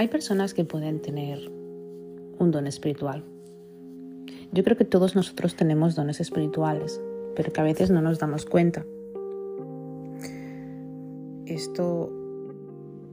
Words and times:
Hay 0.00 0.08
personas 0.08 0.54
que 0.54 0.64
pueden 0.64 1.02
tener 1.02 1.50
un 2.38 2.50
don 2.50 2.66
espiritual. 2.66 3.22
Yo 4.50 4.64
creo 4.64 4.74
que 4.74 4.86
todos 4.86 5.14
nosotros 5.14 5.56
tenemos 5.56 5.94
dones 5.94 6.20
espirituales, 6.20 7.02
pero 7.36 7.52
que 7.52 7.60
a 7.60 7.64
veces 7.64 7.90
no 7.90 8.00
nos 8.00 8.18
damos 8.18 8.46
cuenta. 8.46 8.86
Esto 11.44 12.10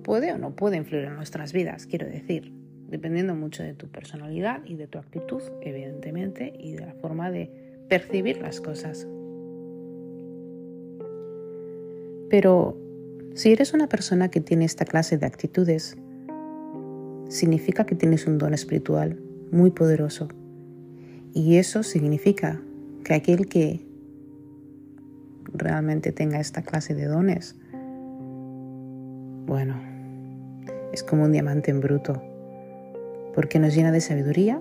puede 0.02 0.32
o 0.32 0.38
no 0.38 0.56
puede 0.56 0.78
influir 0.78 1.04
en 1.04 1.18
nuestras 1.18 1.52
vidas, 1.52 1.88
quiero 1.88 2.08
decir, 2.08 2.54
dependiendo 2.88 3.36
mucho 3.36 3.64
de 3.64 3.74
tu 3.74 3.90
personalidad 3.90 4.64
y 4.64 4.76
de 4.76 4.88
tu 4.88 4.98
actitud, 4.98 5.42
evidentemente, 5.60 6.54
y 6.58 6.72
de 6.72 6.86
la 6.86 6.94
forma 6.94 7.30
de 7.30 7.52
percibir 7.90 8.38
las 8.38 8.62
cosas. 8.62 9.06
Pero 12.30 12.78
si 13.34 13.52
eres 13.52 13.74
una 13.74 13.90
persona 13.90 14.32
que 14.32 14.40
tiene 14.40 14.64
esta 14.64 14.86
clase 14.86 15.18
de 15.18 15.26
actitudes, 15.26 15.98
significa 17.30 17.86
que 17.86 17.96
tienes 17.96 18.28
un 18.28 18.38
don 18.38 18.54
espiritual 18.54 19.20
muy 19.52 19.72
poderoso. 19.72 20.28
Y 21.34 21.58
eso 21.58 21.84
significa 21.84 22.62
que 23.04 23.14
aquel 23.14 23.48
que 23.48 23.86
realmente 25.54 26.12
tenga 26.12 26.40
esta 26.40 26.62
clase 26.62 26.96
de 26.96 27.06
dones, 27.06 27.56
bueno, 29.46 29.76
es 30.92 31.04
como 31.04 31.26
un 31.26 31.32
diamante 31.32 31.72
en 31.72 31.80
bruto, 31.80 32.22
porque 33.36 33.60
nos 33.60 33.76
llena 33.76 33.92
de 33.92 34.02
sabiduría, 34.02 34.60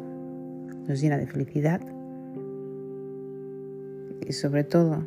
nos 0.87 1.01
llena 1.01 1.19
de 1.19 1.27
felicidad 1.27 1.80
y 4.27 4.33
sobre 4.33 4.64
todo 4.64 5.05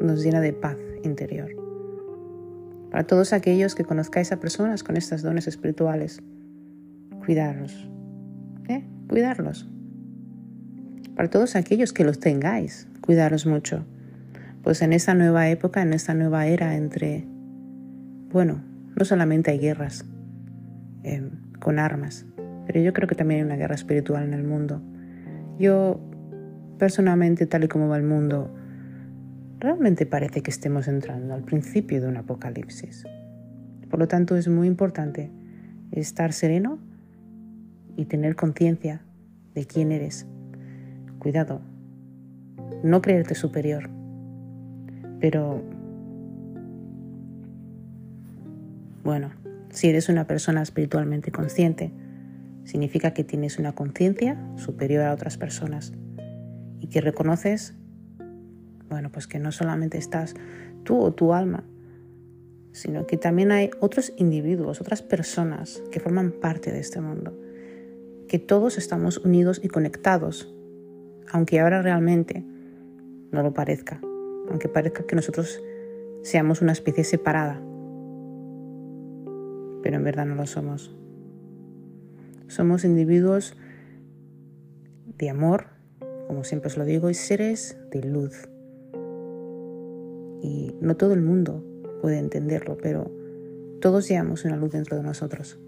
nos 0.00 0.22
llena 0.22 0.40
de 0.40 0.52
paz 0.52 0.76
interior. 1.02 1.50
Para 2.90 3.06
todos 3.06 3.32
aquellos 3.32 3.74
que 3.74 3.84
conozcáis 3.84 4.32
a 4.32 4.40
personas 4.40 4.82
con 4.82 4.96
estos 4.96 5.22
dones 5.22 5.46
espirituales, 5.48 6.22
cuidarlos, 7.26 7.90
¿eh? 8.68 8.84
cuidarlos. 9.08 9.68
Para 11.16 11.28
todos 11.28 11.56
aquellos 11.56 11.92
que 11.92 12.04
los 12.04 12.20
tengáis, 12.20 12.86
cuidaros 13.00 13.46
mucho. 13.46 13.84
Pues 14.62 14.80
en 14.80 14.92
esta 14.92 15.12
nueva 15.14 15.48
época, 15.48 15.82
en 15.82 15.92
esta 15.92 16.14
nueva 16.14 16.46
era 16.46 16.76
entre, 16.76 17.24
bueno, 18.30 18.62
no 18.96 19.04
solamente 19.04 19.50
hay 19.50 19.58
guerras 19.58 20.04
em, 21.02 21.30
con 21.58 21.80
armas, 21.80 22.26
pero 22.64 22.80
yo 22.80 22.92
creo 22.92 23.08
que 23.08 23.16
también 23.16 23.40
hay 23.40 23.46
una 23.46 23.56
guerra 23.56 23.74
espiritual 23.74 24.22
en 24.22 24.32
el 24.32 24.44
mundo. 24.44 24.80
Yo, 25.58 26.00
personalmente, 26.78 27.46
tal 27.46 27.64
y 27.64 27.68
como 27.68 27.88
va 27.88 27.96
el 27.96 28.04
mundo, 28.04 28.54
realmente 29.58 30.06
parece 30.06 30.42
que 30.42 30.52
estemos 30.52 30.86
entrando 30.86 31.34
al 31.34 31.42
principio 31.42 32.00
de 32.00 32.06
un 32.06 32.18
apocalipsis. 32.18 33.04
Por 33.90 33.98
lo 33.98 34.06
tanto, 34.06 34.36
es 34.36 34.46
muy 34.46 34.68
importante 34.68 35.32
estar 35.90 36.32
sereno 36.32 36.78
y 37.96 38.04
tener 38.04 38.36
conciencia 38.36 39.00
de 39.54 39.66
quién 39.66 39.90
eres. 39.90 40.26
Cuidado, 41.18 41.60
no 42.82 43.00
creerte 43.00 43.34
superior, 43.34 43.88
pero 45.18 45.62
bueno, 49.02 49.30
si 49.70 49.88
eres 49.88 50.08
una 50.08 50.26
persona 50.26 50.62
espiritualmente 50.62 51.32
consciente, 51.32 51.90
significa 52.64 53.12
que 53.12 53.24
tienes 53.24 53.58
una 53.58 53.72
conciencia 53.72 54.38
superior 54.56 55.04
a 55.04 55.14
otras 55.14 55.38
personas 55.38 55.92
y 56.80 56.88
que 56.88 57.00
reconoces, 57.00 57.74
bueno, 58.88 59.10
pues 59.10 59.26
que 59.26 59.38
no 59.38 59.52
solamente 59.52 59.98
estás 59.98 60.34
tú 60.84 61.00
o 61.00 61.12
tu 61.12 61.32
alma, 61.32 61.64
sino 62.72 63.06
que 63.06 63.16
también 63.16 63.52
hay 63.52 63.70
otros 63.80 64.12
individuos, 64.18 64.80
otras 64.82 65.00
personas 65.00 65.82
que 65.90 65.98
forman 65.98 66.30
parte 66.30 66.70
de 66.70 66.80
este 66.80 67.00
mundo 67.00 67.45
que 68.28 68.38
todos 68.38 68.78
estamos 68.78 69.18
unidos 69.18 69.60
y 69.62 69.68
conectados, 69.68 70.52
aunque 71.30 71.60
ahora 71.60 71.82
realmente 71.82 72.44
no 73.30 73.42
lo 73.42 73.52
parezca, 73.52 74.00
aunque 74.48 74.68
parezca 74.68 75.06
que 75.06 75.16
nosotros 75.16 75.62
seamos 76.22 76.60
una 76.60 76.72
especie 76.72 77.04
separada, 77.04 77.60
pero 79.82 79.96
en 79.96 80.04
verdad 80.04 80.26
no 80.26 80.34
lo 80.34 80.46
somos. 80.46 80.94
Somos 82.48 82.84
individuos 82.84 83.56
de 85.18 85.30
amor, 85.30 85.66
como 86.26 86.44
siempre 86.44 86.68
os 86.68 86.76
lo 86.76 86.84
digo, 86.84 87.10
y 87.10 87.14
seres 87.14 87.76
de 87.90 88.02
luz. 88.02 88.48
Y 90.42 90.74
no 90.80 90.96
todo 90.96 91.14
el 91.14 91.22
mundo 91.22 91.64
puede 92.02 92.18
entenderlo, 92.18 92.76
pero 92.80 93.10
todos 93.80 94.08
llevamos 94.08 94.44
una 94.44 94.56
luz 94.56 94.72
dentro 94.72 94.96
de 94.96 95.02
nosotros. 95.02 95.58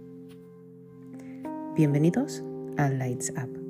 Bienvenidos 1.76 2.44
a 2.78 2.88
Lights 2.88 3.32
Up. 3.36 3.68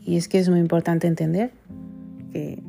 Y 0.00 0.16
es 0.16 0.28
que 0.28 0.38
es 0.38 0.48
muy 0.48 0.58
importante 0.58 1.06
entender 1.06 1.52
que 2.32 2.62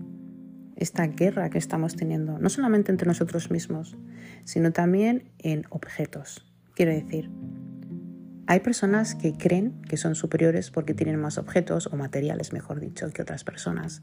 esta 0.75 1.07
guerra 1.07 1.49
que 1.49 1.57
estamos 1.57 1.95
teniendo, 1.95 2.39
no 2.39 2.49
solamente 2.49 2.91
entre 2.91 3.07
nosotros 3.07 3.49
mismos, 3.49 3.97
sino 4.43 4.71
también 4.71 5.31
en 5.39 5.63
objetos. 5.69 6.45
Quiero 6.75 6.91
decir, 6.91 7.29
hay 8.47 8.59
personas 8.59 9.15
que 9.15 9.33
creen 9.33 9.81
que 9.87 9.97
son 9.97 10.15
superiores 10.15 10.71
porque 10.71 10.93
tienen 10.93 11.19
más 11.19 11.37
objetos 11.37 11.87
o 11.87 11.95
materiales, 11.95 12.51
mejor 12.51 12.79
dicho, 12.79 13.09
que 13.11 13.21
otras 13.21 13.43
personas 13.43 14.01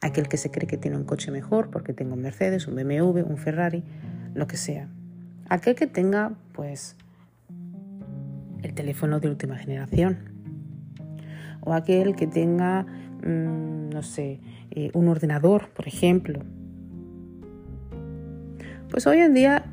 aquel 0.00 0.28
que 0.28 0.36
se 0.36 0.50
cree 0.50 0.66
que 0.66 0.76
tiene 0.76 0.96
un 0.96 1.04
coche 1.04 1.30
mejor 1.30 1.70
porque 1.70 1.92
tenga 1.92 2.14
un 2.14 2.22
Mercedes, 2.22 2.66
un 2.66 2.74
BMW, 2.74 3.20
un 3.20 3.36
Ferrari, 3.36 3.82
lo 4.34 4.46
que 4.46 4.56
sea. 4.56 4.88
Aquel 5.48 5.74
que 5.74 5.86
tenga, 5.86 6.32
pues, 6.52 6.96
el 8.62 8.74
teléfono 8.74 9.20
de 9.20 9.28
última 9.28 9.56
generación. 9.56 10.18
O 11.60 11.72
aquel 11.72 12.14
que 12.14 12.26
tenga, 12.26 12.82
mm, 12.82 13.90
no 13.90 14.02
sé, 14.02 14.40
eh, 14.70 14.90
un 14.94 15.08
ordenador, 15.08 15.70
por 15.70 15.88
ejemplo. 15.88 16.40
Pues 18.90 19.06
hoy 19.06 19.18
en 19.18 19.34
día, 19.34 19.64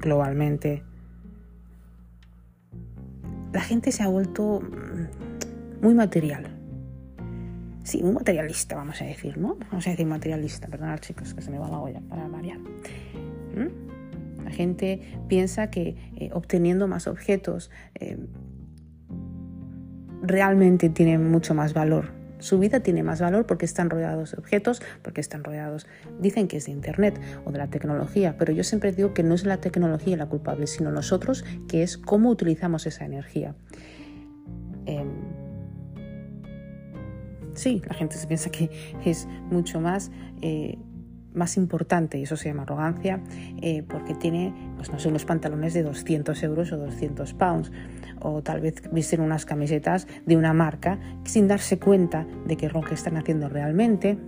globalmente, 0.00 0.82
la 3.52 3.60
gente 3.60 3.90
se 3.92 4.02
ha 4.02 4.08
vuelto 4.08 4.60
mm, 4.60 5.82
muy 5.82 5.94
material 5.94 6.59
sí, 7.90 8.02
materialista, 8.04 8.76
vamos 8.76 9.02
a 9.02 9.04
decir, 9.04 9.36
¿no? 9.36 9.56
Vamos 9.70 9.86
a 9.86 9.90
decir 9.90 10.06
materialista, 10.06 10.68
perdonad 10.68 11.00
chicos, 11.00 11.34
que 11.34 11.42
se 11.42 11.50
me 11.50 11.58
va 11.58 11.68
la 11.68 11.78
olla 11.78 12.00
para 12.08 12.28
variar. 12.28 12.58
¿Mm? 12.58 14.44
La 14.44 14.50
gente 14.50 15.00
piensa 15.28 15.70
que 15.70 15.96
eh, 16.16 16.30
obteniendo 16.32 16.86
más 16.86 17.08
objetos 17.08 17.70
eh, 17.96 18.16
realmente 20.22 20.88
tiene 20.88 21.18
mucho 21.18 21.54
más 21.54 21.74
valor. 21.74 22.12
Su 22.38 22.58
vida 22.58 22.80
tiene 22.80 23.02
más 23.02 23.20
valor 23.20 23.44
porque 23.44 23.66
están 23.66 23.90
rodeados 23.90 24.32
de 24.32 24.38
objetos, 24.38 24.80
porque 25.02 25.20
están 25.20 25.44
rodeados, 25.44 25.86
dicen 26.20 26.48
que 26.48 26.56
es 26.58 26.66
de 26.66 26.72
Internet 26.72 27.20
o 27.44 27.50
de 27.50 27.58
la 27.58 27.66
tecnología, 27.66 28.36
pero 28.38 28.52
yo 28.52 28.64
siempre 28.64 28.92
digo 28.92 29.12
que 29.12 29.22
no 29.22 29.34
es 29.34 29.44
la 29.44 29.58
tecnología 29.58 30.16
la 30.16 30.26
culpable, 30.26 30.66
sino 30.66 30.90
nosotros, 30.90 31.44
que 31.68 31.82
es 31.82 31.98
cómo 31.98 32.30
utilizamos 32.30 32.86
esa 32.86 33.04
energía. 33.04 33.54
Em, 34.86 35.08
sí, 37.60 37.82
la 37.86 37.94
gente 37.94 38.16
se 38.16 38.26
piensa 38.26 38.50
que 38.50 38.70
es 39.04 39.28
mucho 39.50 39.80
más, 39.80 40.10
eh, 40.42 40.78
más 41.34 41.56
importante, 41.56 42.18
y 42.18 42.22
eso 42.22 42.36
se 42.36 42.48
llama 42.48 42.62
arrogancia, 42.62 43.20
eh, 43.62 43.84
porque 43.88 44.14
tiene, 44.14 44.52
pues 44.76 44.90
no 44.90 44.98
sé, 44.98 45.08
unos 45.08 45.24
pantalones 45.24 45.74
de 45.74 45.82
200 45.82 46.42
euros 46.42 46.72
o 46.72 46.78
200 46.78 47.34
pounds, 47.34 47.70
o 48.20 48.42
tal 48.42 48.60
vez 48.60 48.82
visten 48.92 49.20
unas 49.20 49.46
camisetas 49.46 50.06
de 50.26 50.36
una 50.36 50.52
marca 50.52 50.98
sin 51.24 51.48
darse 51.48 51.78
cuenta 51.78 52.26
de 52.46 52.56
que 52.56 52.68
lo 52.68 52.80
que 52.80 52.94
están 52.94 53.16
haciendo 53.16 53.48
realmente 53.48 54.18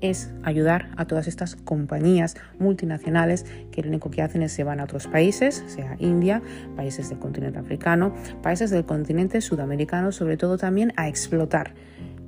es 0.00 0.30
ayudar 0.42 0.90
a 0.96 1.06
todas 1.06 1.26
estas 1.26 1.56
compañías 1.56 2.36
multinacionales 2.58 3.44
que 3.72 3.82
lo 3.82 3.88
único 3.88 4.10
que 4.10 4.22
hacen 4.22 4.42
es 4.42 4.52
se 4.52 4.64
van 4.64 4.80
a 4.80 4.84
otros 4.84 5.06
países, 5.08 5.64
sea 5.66 5.96
India, 5.98 6.42
países 6.76 7.08
del 7.08 7.18
continente 7.18 7.58
africano, 7.58 8.14
países 8.42 8.70
del 8.70 8.84
continente 8.84 9.40
sudamericano, 9.40 10.12
sobre 10.12 10.36
todo 10.36 10.56
también 10.56 10.92
a 10.96 11.08
explotar 11.08 11.74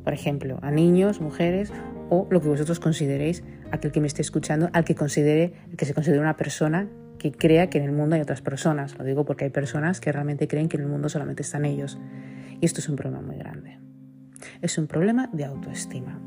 por 0.04 0.12
ejemplo, 0.12 0.58
a 0.62 0.70
niños, 0.70 1.20
mujeres 1.20 1.72
o 2.08 2.26
lo 2.30 2.40
que 2.40 2.48
vosotros 2.48 2.80
consideréis, 2.80 3.44
aquel 3.70 3.92
que 3.92 4.00
me 4.00 4.06
esté 4.06 4.22
escuchando, 4.22 4.68
al 4.72 4.84
que 4.84 4.94
considere, 4.94 5.52
que 5.76 5.84
se 5.84 5.94
considere 5.94 6.20
una 6.20 6.36
persona 6.36 6.88
que 7.18 7.32
crea 7.32 7.68
que 7.68 7.78
en 7.78 7.84
el 7.84 7.92
mundo 7.92 8.16
hay 8.16 8.22
otras 8.22 8.40
personas. 8.40 8.98
Lo 8.98 9.04
digo 9.04 9.24
porque 9.24 9.44
hay 9.44 9.50
personas 9.50 10.00
que 10.00 10.10
realmente 10.10 10.48
creen 10.48 10.68
que 10.68 10.76
en 10.76 10.84
el 10.84 10.88
mundo 10.88 11.08
solamente 11.08 11.42
están 11.42 11.64
ellos. 11.64 11.98
Y 12.60 12.64
esto 12.64 12.80
es 12.80 12.88
un 12.88 12.96
problema 12.96 13.20
muy 13.20 13.36
grande. 13.36 13.78
Es 14.62 14.78
un 14.78 14.86
problema 14.86 15.28
de 15.32 15.44
autoestima. 15.44 16.18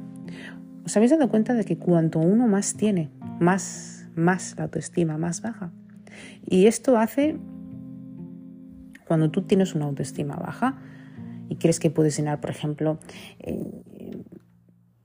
¿Os 0.86 0.96
habéis 0.96 1.12
dado 1.12 1.30
cuenta 1.30 1.54
de 1.54 1.66
que 1.66 1.78
cuanto 1.78 2.20
uno 2.20 2.48
más 2.48 2.76
tiene, 2.76 3.10
más, 3.40 4.08
más 4.16 4.56
la 4.58 4.66
autoestima 4.66 5.18
más 5.18 5.42
baja? 5.42 5.72
Y 6.46 6.68
esto 6.68 6.98
hace, 6.98 7.38
cuando 9.08 9.32
tú 9.32 9.44
tienes 9.44 9.74
una 9.76 9.86
autoestima 9.86 10.36
baja, 10.36 10.80
y 11.50 11.56
crees 11.56 11.80
que 11.80 11.90
puedes 11.90 12.18
llenar, 12.18 12.42
por 12.42 12.50
ejemplo, 12.50 13.00
eh, 13.40 14.24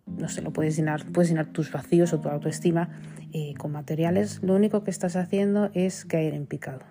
no 0.06 0.28
sé, 0.28 0.42
lo 0.42 0.52
puedes 0.52 0.76
llenar, 0.76 1.04
puedes 1.12 1.30
llenar 1.30 1.46
tus 1.46 1.70
vacíos 1.70 2.12
o 2.12 2.20
tu 2.20 2.28
autoestima 2.28 2.90
eh, 3.32 3.54
con 3.58 3.72
materiales, 3.72 4.42
lo 4.42 4.54
único 4.54 4.84
que 4.84 4.90
estás 4.90 5.16
haciendo 5.16 5.70
es 5.74 6.04
caer 6.04 6.34
en 6.34 6.46
picado. 6.46 6.84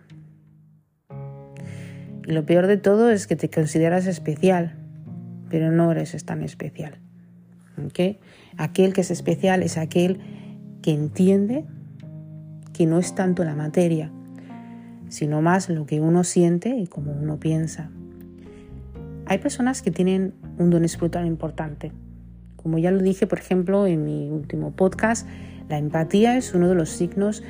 Y 2.26 2.32
lo 2.32 2.46
peor 2.46 2.68
de 2.68 2.78
todo 2.78 3.10
es 3.10 3.26
que 3.26 3.36
te 3.36 3.50
consideras 3.50 4.06
especial, 4.06 4.76
pero 5.50 5.72
no 5.72 5.92
eres 5.92 6.26
tan 6.26 6.44
especial. 6.44 7.00
Aquel 8.58 8.94
que 8.94 9.02
es 9.02 9.12
especial 9.12 9.62
es 9.62 9.78
aquel 9.78 10.20
que 10.82 10.92
entiende 10.92 11.66
que 12.74 12.86
no 12.86 13.00
es 13.00 13.16
tanto 13.16 13.44
la 13.44 13.56
materia, 13.56 14.12
sino 15.10 15.42
más 15.42 15.70
lo 15.70 15.86
que 15.86 16.00
uno 16.00 16.24
siente 16.24 16.76
y 16.76 16.88
cómo 16.88 17.12
uno 17.12 17.40
piensa. 17.40 17.92
Hay 19.30 19.40
personas 19.40 19.82
que 19.82 19.92
tienen 19.92 20.34
un 20.58 20.70
don 20.70 20.86
espiritual 20.86 21.26
importante. 21.26 21.92
Como 22.56 22.78
ya 22.78 22.92
lo 22.92 23.02
dije, 23.02 23.28
por 23.28 23.40
ejemplo, 23.40 23.86
en 23.86 24.06
mi 24.06 24.30
último 24.30 24.72
podcast, 24.72 25.28
la 25.68 25.78
empatía 25.78 26.38
es 26.38 26.54
uno 26.54 26.70
de 26.70 26.76
los 26.76 26.90
signos 26.90 27.44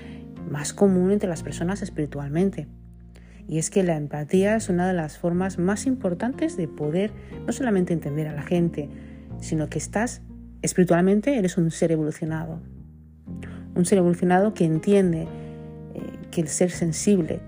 más 0.49 0.73
comunes 0.73 1.13
entre 1.13 1.29
las 1.29 1.43
personas 1.43 1.83
espiritualmente. 1.83 2.67
Y 3.47 3.59
es 3.59 3.69
que 3.69 3.83
la 3.83 3.95
empatía 3.95 4.55
es 4.55 4.69
una 4.69 4.87
de 4.87 4.93
las 4.93 5.19
formas 5.19 5.59
más 5.59 5.85
importantes 5.85 6.57
de 6.57 6.67
poder 6.67 7.11
no 7.45 7.53
solamente 7.53 7.93
entender 7.93 8.27
a 8.27 8.33
la 8.33 8.41
gente, 8.41 8.89
sino 9.39 9.69
que 9.69 9.77
estás 9.77 10.23
espiritualmente, 10.63 11.37
eres 11.37 11.57
un 11.57 11.69
ser 11.69 11.91
evolucionado. 11.91 12.59
Un 13.75 13.85
ser 13.85 13.99
evolucionado 13.99 14.55
que 14.55 14.65
entiende 14.65 15.21
eh, 15.93 16.01
que 16.31 16.41
el 16.41 16.47
ser 16.47 16.71
sensible, 16.71 17.39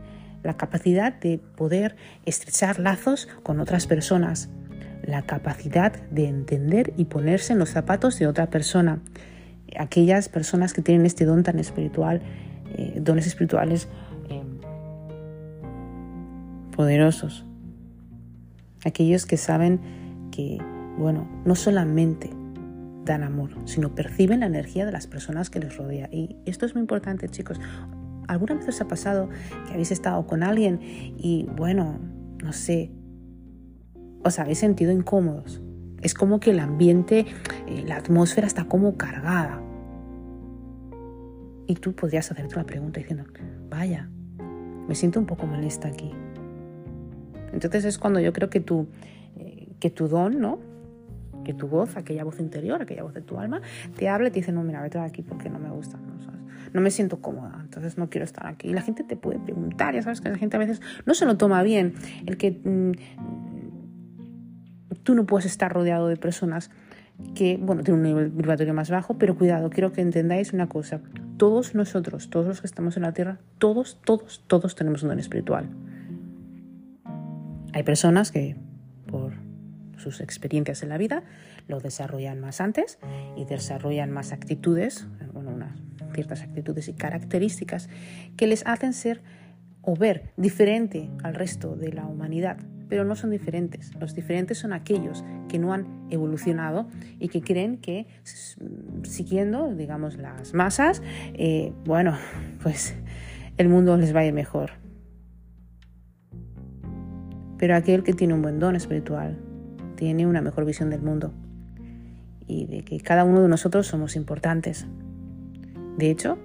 la 0.44 0.56
capacidad 0.56 1.14
de 1.14 1.40
poder 1.56 1.96
estrechar 2.26 2.80
lazos 2.80 3.28
con 3.44 3.60
otras 3.60 3.88
personas, 3.88 4.50
la 5.04 5.24
capacidad 5.24 5.94
de 6.12 6.28
entender 6.28 6.94
y 6.98 7.06
ponerse 7.06 7.54
en 7.54 7.60
los 7.60 7.70
zapatos 7.70 8.20
de 8.20 8.28
otra 8.28 8.50
persona. 8.50 9.00
Aquellas 9.78 10.30
personas 10.30 10.74
que 10.74 10.82
tienen 10.82 11.06
este 11.06 11.26
don 11.26 11.44
tan 11.44 11.60
espiritual, 11.60 12.22
eh, 12.76 13.00
dones 13.02 13.28
espirituales 13.28 13.88
eh, 14.30 14.44
poderosos. 16.76 17.46
Aquellos 18.86 19.26
que 19.26 19.38
saben 19.38 19.80
que, 20.32 20.58
bueno, 20.98 21.28
no 21.46 21.56
solamente 21.56 22.30
dan 23.06 23.24
amor, 23.24 23.52
sino 23.66 23.96
perciben 23.96 24.42
la 24.42 24.46
energía 24.46 24.86
de 24.86 24.92
las 24.92 25.08
personas 25.08 25.50
que 25.50 25.60
les 25.60 25.76
rodea. 25.76 26.08
Y 26.12 26.38
esto 26.46 26.66
es 26.66 26.76
muy 26.76 26.82
importante, 26.82 27.28
chicos. 27.28 27.60
¿Alguna 28.30 28.54
vez 28.54 28.68
os 28.68 28.80
ha 28.80 28.88
pasado 28.88 29.28
que 29.66 29.74
habéis 29.74 29.90
estado 29.90 30.28
con 30.28 30.44
alguien 30.44 30.80
y, 30.82 31.48
bueno, 31.58 31.98
no 32.44 32.54
sé, 32.54 32.92
os 34.24 34.38
habéis 34.38 34.60
sentido 34.60 34.92
incómodos? 34.92 35.64
Es 36.04 36.14
como 36.14 36.40
que 36.40 36.52
el 36.52 36.60
ambiente, 36.60 37.26
eh, 37.66 37.84
la 37.88 37.98
atmósfera 37.98 38.46
está 38.46 38.66
como 38.66 38.98
cargada. 38.98 39.60
Y 41.66 41.74
tú 41.74 41.94
podrías 41.94 42.32
hacerte 42.32 42.56
la 42.56 42.66
pregunta 42.66 43.00
diciendo, 43.00 43.26
vaya, 43.68 44.12
me 44.88 44.94
siento 44.94 45.20
un 45.20 45.26
poco 45.26 45.48
molesta 45.48 45.88
aquí. 45.88 46.12
Entonces 47.52 47.84
es 47.84 47.98
cuando 47.98 48.20
yo 48.20 48.32
creo 48.32 48.52
que 48.52 48.60
tu, 48.60 48.90
eh, 49.38 49.70
que 49.80 49.90
tu 49.90 50.08
don, 50.08 50.40
¿no? 50.40 50.60
Que 51.44 51.56
tu 51.56 51.68
voz, 51.68 51.98
aquella 51.98 52.24
voz 52.24 52.40
interior, 52.40 52.80
aquella 52.80 53.02
voz 53.02 53.16
de 53.16 53.22
tu 53.22 53.40
alma, 53.40 53.64
te 53.98 54.08
habla 54.08 54.28
y 54.28 54.32
te 54.32 54.40
dice, 54.42 54.52
no, 54.52 54.62
mira, 54.62 54.84
vete 54.84 55.00
de 55.00 55.06
aquí 55.06 55.24
porque 55.24 55.50
no 55.50 55.58
me 55.58 55.72
gusta. 55.72 55.98
¿No? 56.74 56.82
me 56.82 56.92
siento 56.92 57.22
cómoda, 57.22 57.60
entonces 57.62 57.98
no 57.98 58.10
quiero 58.10 58.26
estar 58.26 58.48
aquí. 58.48 58.70
Y 58.70 58.74
la 58.74 58.82
gente 58.82 59.04
te 59.04 59.16
puede 59.16 59.40
preguntar, 59.40 59.94
ya 59.94 60.02
sabes 60.02 60.22
que 60.22 60.30
la 60.30 60.38
gente 60.38 60.56
a 60.56 60.60
veces 60.60 60.82
no 61.06 61.14
se 61.14 61.26
lo 61.26 61.38
toma 61.38 61.64
bien, 61.64 61.94
el 62.26 62.38
que 62.38 62.52
mm, 62.52 62.92
tú 65.04 65.16
no 65.16 65.26
puedes 65.26 65.46
estar 65.46 65.72
rodeado 65.74 66.08
de 66.08 66.18
personas 66.18 66.70
que, 67.36 67.58
bueno, 67.58 67.84
tienen 67.84 68.02
un 68.02 68.08
nivel 68.08 68.30
vibratorio 68.30 68.74
más 68.74 68.90
bajo, 68.90 69.18
pero 69.18 69.36
cuidado, 69.36 69.70
quiero 69.70 69.92
que 69.92 70.02
entendáis 70.02 70.54
una 70.54 70.68
cosa, 70.68 71.02
todos 71.38 71.76
nosotros, 71.76 72.30
todos 72.30 72.48
los 72.48 72.62
que 72.62 72.68
estamos 72.68 72.96
en 72.98 73.04
la 73.04 73.14
Tierra, 73.14 73.40
todos, 73.58 74.00
todos, 74.06 74.44
todos 74.48 74.76
tenemos 74.76 75.04
un 75.04 75.10
don 75.10 75.20
espiritual. 75.20 75.70
Hay 77.74 77.84
personas 77.84 78.32
que, 78.32 78.56
por 79.06 79.34
sus 80.00 80.22
experiencias 80.22 80.84
en 80.84 80.90
la 80.90 80.98
vida, 80.98 81.24
lo 81.68 81.80
desarrollan 81.80 82.40
más 82.40 82.62
antes 82.62 83.00
y 83.36 83.46
desarrollan 83.46 84.12
más 84.12 84.32
actitudes, 84.32 85.08
bueno, 85.34 85.52
unas 85.52 85.78
ciertas 86.14 86.42
actitudes 86.42 86.88
y 86.88 86.94
características 86.94 87.90
que 88.36 88.48
les 88.48 88.66
hacen 88.66 88.94
ser 88.94 89.22
o 89.82 89.96
ver 89.96 90.34
diferente 90.38 91.10
al 91.24 91.36
resto 91.36 91.76
de 91.76 91.94
la 91.94 92.06
humanidad, 92.06 92.58
pero 92.90 93.06
no 93.06 93.16
son 93.16 93.30
diferentes. 93.30 93.96
Los 93.96 94.16
diferentes 94.16 94.58
son 94.58 94.74
aquellos 94.74 95.24
que 95.48 95.60
no 95.60 95.74
han 95.74 96.08
evolucionado 96.10 96.88
y 97.20 97.30
que 97.30 97.42
creen 97.42 97.78
que 97.78 98.08
siguiendo, 99.04 99.74
digamos, 99.74 100.18
las 100.18 100.54
masas, 100.54 101.02
eh, 101.34 101.72
bueno, 101.86 102.18
pues 102.64 102.96
el 103.58 103.70
mundo 103.70 103.96
les 103.98 104.14
va 104.16 104.22
a 104.22 104.26
ir 104.26 104.34
mejor. 104.34 104.72
Pero 107.58 107.76
aquel 107.76 108.04
que 108.04 108.14
tiene 108.14 108.34
un 108.34 108.42
buen 108.42 108.60
don 108.60 108.76
espiritual 108.76 109.49
tiene 110.00 110.26
una 110.26 110.42
mejor 110.42 110.64
visión 110.64 110.90
del 110.90 111.02
mundo 111.02 111.34
y 112.48 112.68
de 112.68 112.86
que 112.86 113.02
cada 113.02 113.26
uno 113.26 113.42
de 113.42 113.50
nosotros 113.50 113.86
somos 113.86 114.16
importantes. 114.16 114.88
De 115.98 116.10
hecho, 116.10 116.38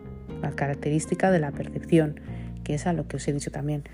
la 0.42 0.50
característica 0.50 1.30
de 1.30 1.38
la 1.38 1.52
percepción, 1.52 2.18
que 2.64 2.74
es 2.74 2.88
a 2.88 2.92
lo 2.92 3.06
que 3.06 3.16
os 3.16 3.28
he 3.28 3.32
dicho 3.32 3.52
también. 3.52 3.84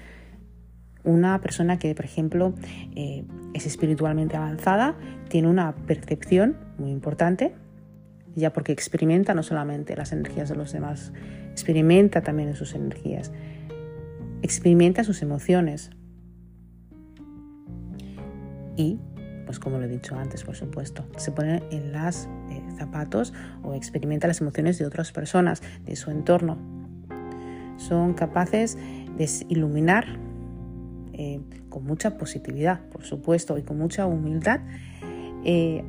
Una 1.04 1.38
persona 1.42 1.78
que, 1.78 1.94
por 1.94 2.06
ejemplo, 2.06 2.54
eh, 2.96 3.26
es 3.52 3.66
espiritualmente 3.66 4.34
avanzada, 4.34 4.96
tiene 5.28 5.48
una 5.48 5.76
percepción 5.76 6.56
muy 6.78 6.90
importante, 6.90 7.52
ya 8.34 8.54
porque 8.54 8.72
experimenta 8.72 9.34
no 9.34 9.42
solamente 9.42 9.94
las 9.94 10.12
energías 10.12 10.48
de 10.48 10.56
los 10.56 10.72
demás, 10.72 11.12
experimenta 11.52 12.22
también 12.22 12.54
sus 12.54 12.74
energías, 12.74 13.30
experimenta 14.40 15.04
sus 15.04 15.20
emociones. 15.20 15.90
Y 18.76 18.98
pues 19.50 19.58
como 19.58 19.78
lo 19.78 19.86
he 19.86 19.88
dicho 19.88 20.14
antes, 20.14 20.44
por 20.44 20.54
supuesto, 20.54 21.04
se 21.16 21.32
pone 21.32 21.60
en 21.72 21.92
los 21.92 22.28
eh, 22.50 22.62
zapatos 22.78 23.32
o 23.64 23.74
experimenta 23.74 24.28
las 24.28 24.40
emociones 24.40 24.78
de 24.78 24.86
otras 24.86 25.10
personas, 25.10 25.60
de 25.84 25.96
su 25.96 26.12
entorno. 26.12 26.56
Son 27.76 28.14
capaces 28.14 28.78
de 29.16 29.28
iluminar 29.48 30.06
eh, 31.14 31.40
con 31.68 31.82
mucha 31.82 32.16
positividad, 32.16 32.78
por 32.90 33.02
supuesto, 33.02 33.58
y 33.58 33.64
con 33.64 33.76
mucha 33.76 34.06
humildad 34.06 34.60
eh, 35.44 35.82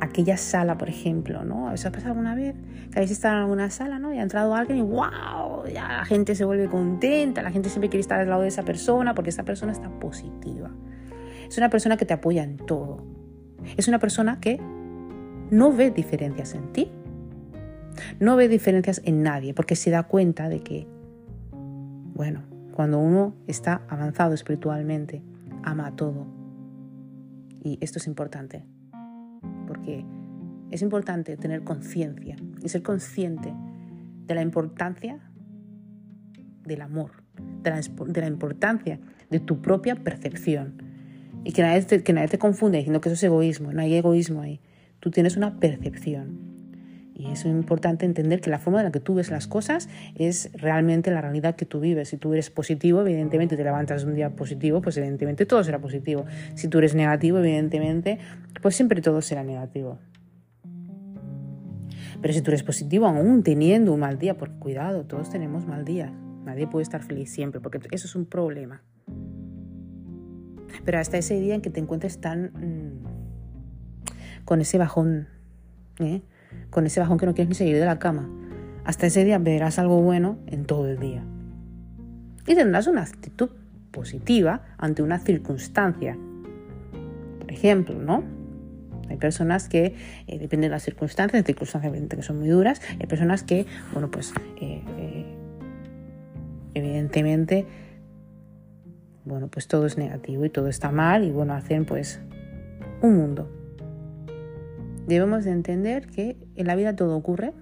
aquella 0.00 0.36
sala, 0.36 0.78
por 0.78 0.88
ejemplo, 0.88 1.42
¿no? 1.42 1.72
¿Os 1.72 1.84
ha 1.86 1.90
pasado 1.90 2.10
alguna 2.10 2.36
vez 2.36 2.54
que 2.92 3.00
habéis 3.00 3.10
estado 3.10 3.34
en 3.34 3.40
alguna 3.40 3.68
sala, 3.70 3.98
¿no? 3.98 4.14
Y 4.14 4.18
ha 4.18 4.22
entrado 4.22 4.54
alguien 4.54 4.78
y 4.78 4.82
¡wow! 4.82 5.66
Ya 5.74 5.88
la 5.88 6.04
gente 6.04 6.36
se 6.36 6.44
vuelve 6.44 6.68
contenta, 6.68 7.42
la 7.42 7.50
gente 7.50 7.68
siempre 7.68 7.88
quiere 7.88 8.02
estar 8.02 8.20
al 8.20 8.28
lado 8.28 8.42
de 8.42 8.48
esa 8.48 8.62
persona 8.62 9.12
porque 9.16 9.30
esa 9.30 9.42
persona 9.42 9.72
está 9.72 9.90
positiva. 9.90 10.70
Es 11.48 11.56
una 11.58 11.70
persona 11.70 11.96
que 11.96 12.04
te 12.04 12.14
apoya 12.14 12.42
en 12.42 12.56
todo. 12.58 13.04
Es 13.76 13.88
una 13.88 13.98
persona 13.98 14.38
que 14.40 14.60
no 15.50 15.72
ve 15.72 15.90
diferencias 15.90 16.54
en 16.54 16.72
ti. 16.72 16.90
No 18.20 18.36
ve 18.36 18.48
diferencias 18.48 19.00
en 19.04 19.22
nadie 19.22 19.54
porque 19.54 19.74
se 19.74 19.90
da 19.90 20.04
cuenta 20.04 20.48
de 20.48 20.60
que, 20.60 20.86
bueno, 22.14 22.42
cuando 22.72 22.98
uno 22.98 23.34
está 23.46 23.82
avanzado 23.88 24.34
espiritualmente, 24.34 25.22
ama 25.64 25.86
a 25.86 25.96
todo. 25.96 26.26
Y 27.62 27.78
esto 27.80 27.98
es 27.98 28.06
importante 28.06 28.64
porque 29.66 30.04
es 30.70 30.82
importante 30.82 31.36
tener 31.36 31.64
conciencia 31.64 32.36
y 32.62 32.68
ser 32.68 32.82
consciente 32.82 33.54
de 34.26 34.34
la 34.34 34.42
importancia 34.42 35.18
del 36.64 36.82
amor, 36.82 37.22
de 37.62 37.70
la, 37.70 37.80
de 37.80 38.20
la 38.20 38.26
importancia 38.26 39.00
de 39.30 39.40
tu 39.40 39.60
propia 39.60 39.96
percepción 39.96 40.87
y 41.44 41.52
que 41.52 41.62
nadie, 41.62 41.82
te, 41.82 42.02
que 42.02 42.12
nadie 42.12 42.28
te 42.28 42.38
confunde 42.38 42.78
diciendo 42.78 43.00
que 43.00 43.08
eso 43.08 43.14
es 43.14 43.22
egoísmo, 43.22 43.72
no 43.72 43.80
hay 43.80 43.94
egoísmo 43.94 44.42
ahí. 44.42 44.60
Tú 45.00 45.10
tienes 45.10 45.36
una 45.36 45.58
percepción. 45.58 46.48
Y 47.14 47.32
es 47.32 47.44
importante 47.44 48.06
entender 48.06 48.40
que 48.40 48.48
la 48.48 48.60
forma 48.60 48.78
en 48.78 48.84
la 48.84 48.92
que 48.92 49.00
tú 49.00 49.14
ves 49.14 49.28
las 49.28 49.48
cosas 49.48 49.88
es 50.14 50.50
realmente 50.54 51.10
la 51.10 51.20
realidad 51.20 51.56
que 51.56 51.64
tú 51.64 51.80
vives. 51.80 52.10
Si 52.10 52.16
tú 52.16 52.32
eres 52.32 52.48
positivo, 52.48 53.00
evidentemente 53.00 53.56
te 53.56 53.64
levantas 53.64 54.04
un 54.04 54.14
día 54.14 54.30
positivo, 54.30 54.80
pues 54.80 54.96
evidentemente 54.98 55.44
todo 55.44 55.64
será 55.64 55.80
positivo. 55.80 56.26
Si 56.54 56.68
tú 56.68 56.78
eres 56.78 56.94
negativo, 56.94 57.38
evidentemente, 57.38 58.20
pues 58.62 58.76
siempre 58.76 59.00
todo 59.00 59.20
será 59.20 59.42
negativo. 59.42 59.98
Pero 62.22 62.34
si 62.34 62.40
tú 62.40 62.50
eres 62.52 62.62
positivo, 62.62 63.06
aún 63.06 63.42
teniendo 63.42 63.92
un 63.92 64.00
mal 64.00 64.18
día, 64.18 64.36
porque 64.36 64.54
cuidado, 64.56 65.04
todos 65.04 65.28
tenemos 65.28 65.66
mal 65.66 65.84
día. 65.84 66.12
Nadie 66.44 66.68
puede 66.68 66.84
estar 66.84 67.02
feliz 67.02 67.32
siempre, 67.32 67.60
porque 67.60 67.80
eso 67.90 68.06
es 68.06 68.14
un 68.14 68.26
problema. 68.26 68.82
Pero 70.84 70.98
hasta 70.98 71.18
ese 71.18 71.38
día 71.40 71.54
en 71.54 71.60
que 71.60 71.70
te 71.70 71.80
encuentres 71.80 72.20
tan... 72.20 72.52
Mm, 72.54 73.18
con 74.44 74.62
ese 74.62 74.78
bajón, 74.78 75.28
¿eh? 75.98 76.22
con 76.70 76.86
ese 76.86 77.00
bajón 77.00 77.18
que 77.18 77.26
no 77.26 77.34
quieres 77.34 77.50
ni 77.50 77.54
salir 77.54 77.76
de 77.76 77.84
la 77.84 77.98
cama, 77.98 78.30
hasta 78.84 79.06
ese 79.06 79.22
día 79.24 79.38
verás 79.38 79.78
algo 79.78 80.00
bueno 80.00 80.38
en 80.46 80.64
todo 80.64 80.88
el 80.88 80.98
día. 80.98 81.22
Y 82.46 82.54
tendrás 82.54 82.86
una 82.86 83.02
actitud 83.02 83.50
positiva 83.90 84.62
ante 84.78 85.02
una 85.02 85.18
circunstancia. 85.18 86.16
Por 87.40 87.52
ejemplo, 87.52 87.94
¿no? 87.96 88.24
Hay 89.10 89.16
personas 89.16 89.68
que, 89.68 89.94
eh, 90.26 90.38
depende 90.38 90.68
de 90.68 90.70
las 90.70 90.82
circunstancias, 90.82 91.38
hay 91.38 91.44
circunstancias 91.44 91.92
que 91.92 92.22
son 92.22 92.38
muy 92.38 92.48
duras, 92.48 92.80
hay 92.98 93.06
personas 93.06 93.42
que, 93.42 93.66
bueno, 93.92 94.10
pues 94.10 94.32
eh, 94.60 94.82
eh, 94.98 95.26
evidentemente, 96.74 97.66
bueno, 99.28 99.48
pues 99.48 99.68
todo 99.68 99.86
es 99.86 99.98
negativo 99.98 100.44
y 100.44 100.50
todo 100.50 100.68
está 100.68 100.90
mal 100.90 101.24
y 101.24 101.30
bueno, 101.30 101.54
hacen 101.54 101.84
pues 101.84 102.20
un 103.02 103.16
mundo. 103.16 103.48
Debemos 105.06 105.44
de 105.44 105.52
entender 105.52 106.06
que 106.06 106.36
en 106.56 106.66
la 106.66 106.74
vida 106.74 106.96
todo 106.96 107.16
ocurre, 107.16 107.52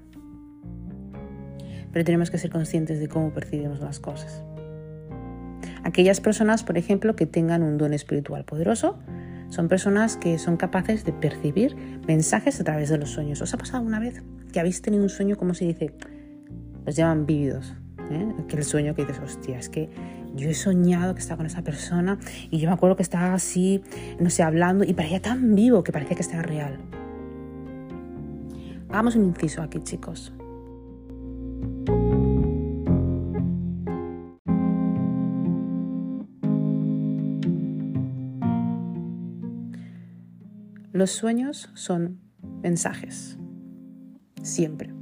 pero 1.93 2.05
tenemos 2.05 2.31
que 2.31 2.39
ser 2.39 2.51
conscientes 2.51 2.99
de 3.01 3.09
cómo 3.09 3.33
percibimos 3.33 3.81
las 3.81 4.01
cosas. 4.01 4.43
Aquellas 5.85 6.21
personas, 6.21 6.65
por 6.65 6.79
ejemplo, 6.79 7.15
que 7.15 7.27
tengan 7.27 7.63
un 7.63 7.79
don 7.79 7.93
espiritual 7.93 8.45
poderoso, 8.45 8.99
son 9.49 9.69
personas 9.69 10.17
que 10.17 10.39
son 10.39 10.57
capaces 10.57 11.05
de 11.05 11.13
percibir 11.13 11.77
mensajes 12.07 12.61
a 12.61 12.65
través 12.65 12.89
de 12.89 12.99
los 12.99 13.11
sueños. 13.11 13.41
¿Os 13.41 13.55
ha 13.55 13.57
pasado 13.59 13.79
alguna 13.79 14.01
vez 14.01 14.23
que 14.53 14.59
habéis 14.59 14.83
tenido 14.83 15.05
un 15.05 15.09
sueño, 15.09 15.37
como 15.37 15.55
se 15.55 15.67
dice? 15.67 15.93
Los 16.85 16.97
llaman 16.97 17.27
vívidos. 17.27 17.75
¿eh? 18.11 18.35
el 18.49 18.65
sueño 18.65 18.95
que 18.95 19.05
dices, 19.05 19.21
hostia, 19.23 19.59
es 19.59 19.69
que 19.69 19.89
yo 20.37 20.51
he 20.51 20.55
soñado 20.55 21.15
que 21.15 21.21
estaba 21.21 21.39
con 21.39 21.47
esa 21.47 21.63
persona 21.63 22.19
y 22.51 22.59
yo 22.59 22.69
me 22.69 22.75
acuerdo 22.75 22.97
que 22.97 23.03
estaba 23.03 23.35
así, 23.35 23.83
no 24.21 24.31
sé, 24.31 24.43
hablando 24.43 24.85
y 24.85 24.93
parecía 24.93 25.21
tan 25.21 25.55
vivo 25.55 25.83
que 25.83 25.93
parecía 25.93 26.17
que 26.17 26.23
estaba 26.23 26.43
real. 26.43 26.79
Hagamos 28.89 29.17
un 29.17 29.25
inciso 29.25 29.63
aquí, 29.63 29.81
chicos. 29.81 30.33
Los 40.93 41.11
sueños 41.11 41.69
son 41.75 42.21
mensajes, 42.63 43.39
siempre. 44.43 44.95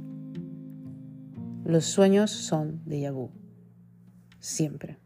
Los 1.63 1.85
sueños 1.85 2.31
son 2.31 2.81
de 2.85 3.09
vu, 3.11 3.31
siempre. 4.39 5.04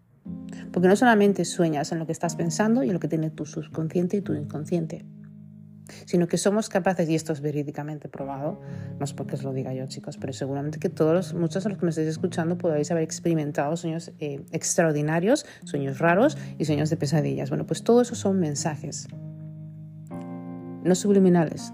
Porque 0.72 0.88
no 0.88 0.96
solamente 0.96 1.46
sueñas 1.46 1.92
en 1.92 2.00
lo 2.00 2.06
que 2.06 2.12
estás 2.12 2.36
pensando 2.36 2.84
y 2.84 2.88
en 2.88 2.94
lo 2.94 3.00
que 3.00 3.08
tiene 3.08 3.30
tu 3.30 3.46
subconsciente 3.46 4.18
y 4.18 4.22
tu 4.22 4.34
inconsciente, 4.34 5.06
sino 6.06 6.28
que 6.28 6.38
somos 6.38 6.70
capaces, 6.70 7.10
y 7.10 7.16
esto 7.16 7.34
es 7.34 7.42
verídicamente 7.42 8.10
probado, 8.10 8.62
no 9.00 9.04
es 9.04 9.14
porque 9.14 9.36
os 9.36 9.44
lo 9.44 9.54
diga 9.54 9.74
yo 9.74 9.88
chicos, 9.88 10.18
pero 10.18 10.34
seguramente 10.34 10.80
que 10.80 10.90
todos, 10.90 11.34
muchos 11.34 11.64
de 11.64 11.72
los 11.72 11.80
que 11.80 11.86
me 11.86 11.90
estáis 11.90 12.08
escuchando 12.08 12.58
podéis 12.58 12.92
haber 12.92 13.04
experimentado 13.04 13.76
sueños 13.76 14.12
eh, 14.20 14.46
extraordinarios, 14.52 15.46
sueños 15.64 15.98
raros 15.98 16.38
y 16.58 16.66
sueños 16.66 16.90
de 16.90 16.98
pesadillas. 16.98 17.50
Bueno, 17.50 17.66
pues 17.66 17.84
todo 17.84 18.02
eso 18.02 18.16
son 18.16 18.40
mensajes 18.40 19.08
no 20.84 20.96
subliminales, 20.96 21.74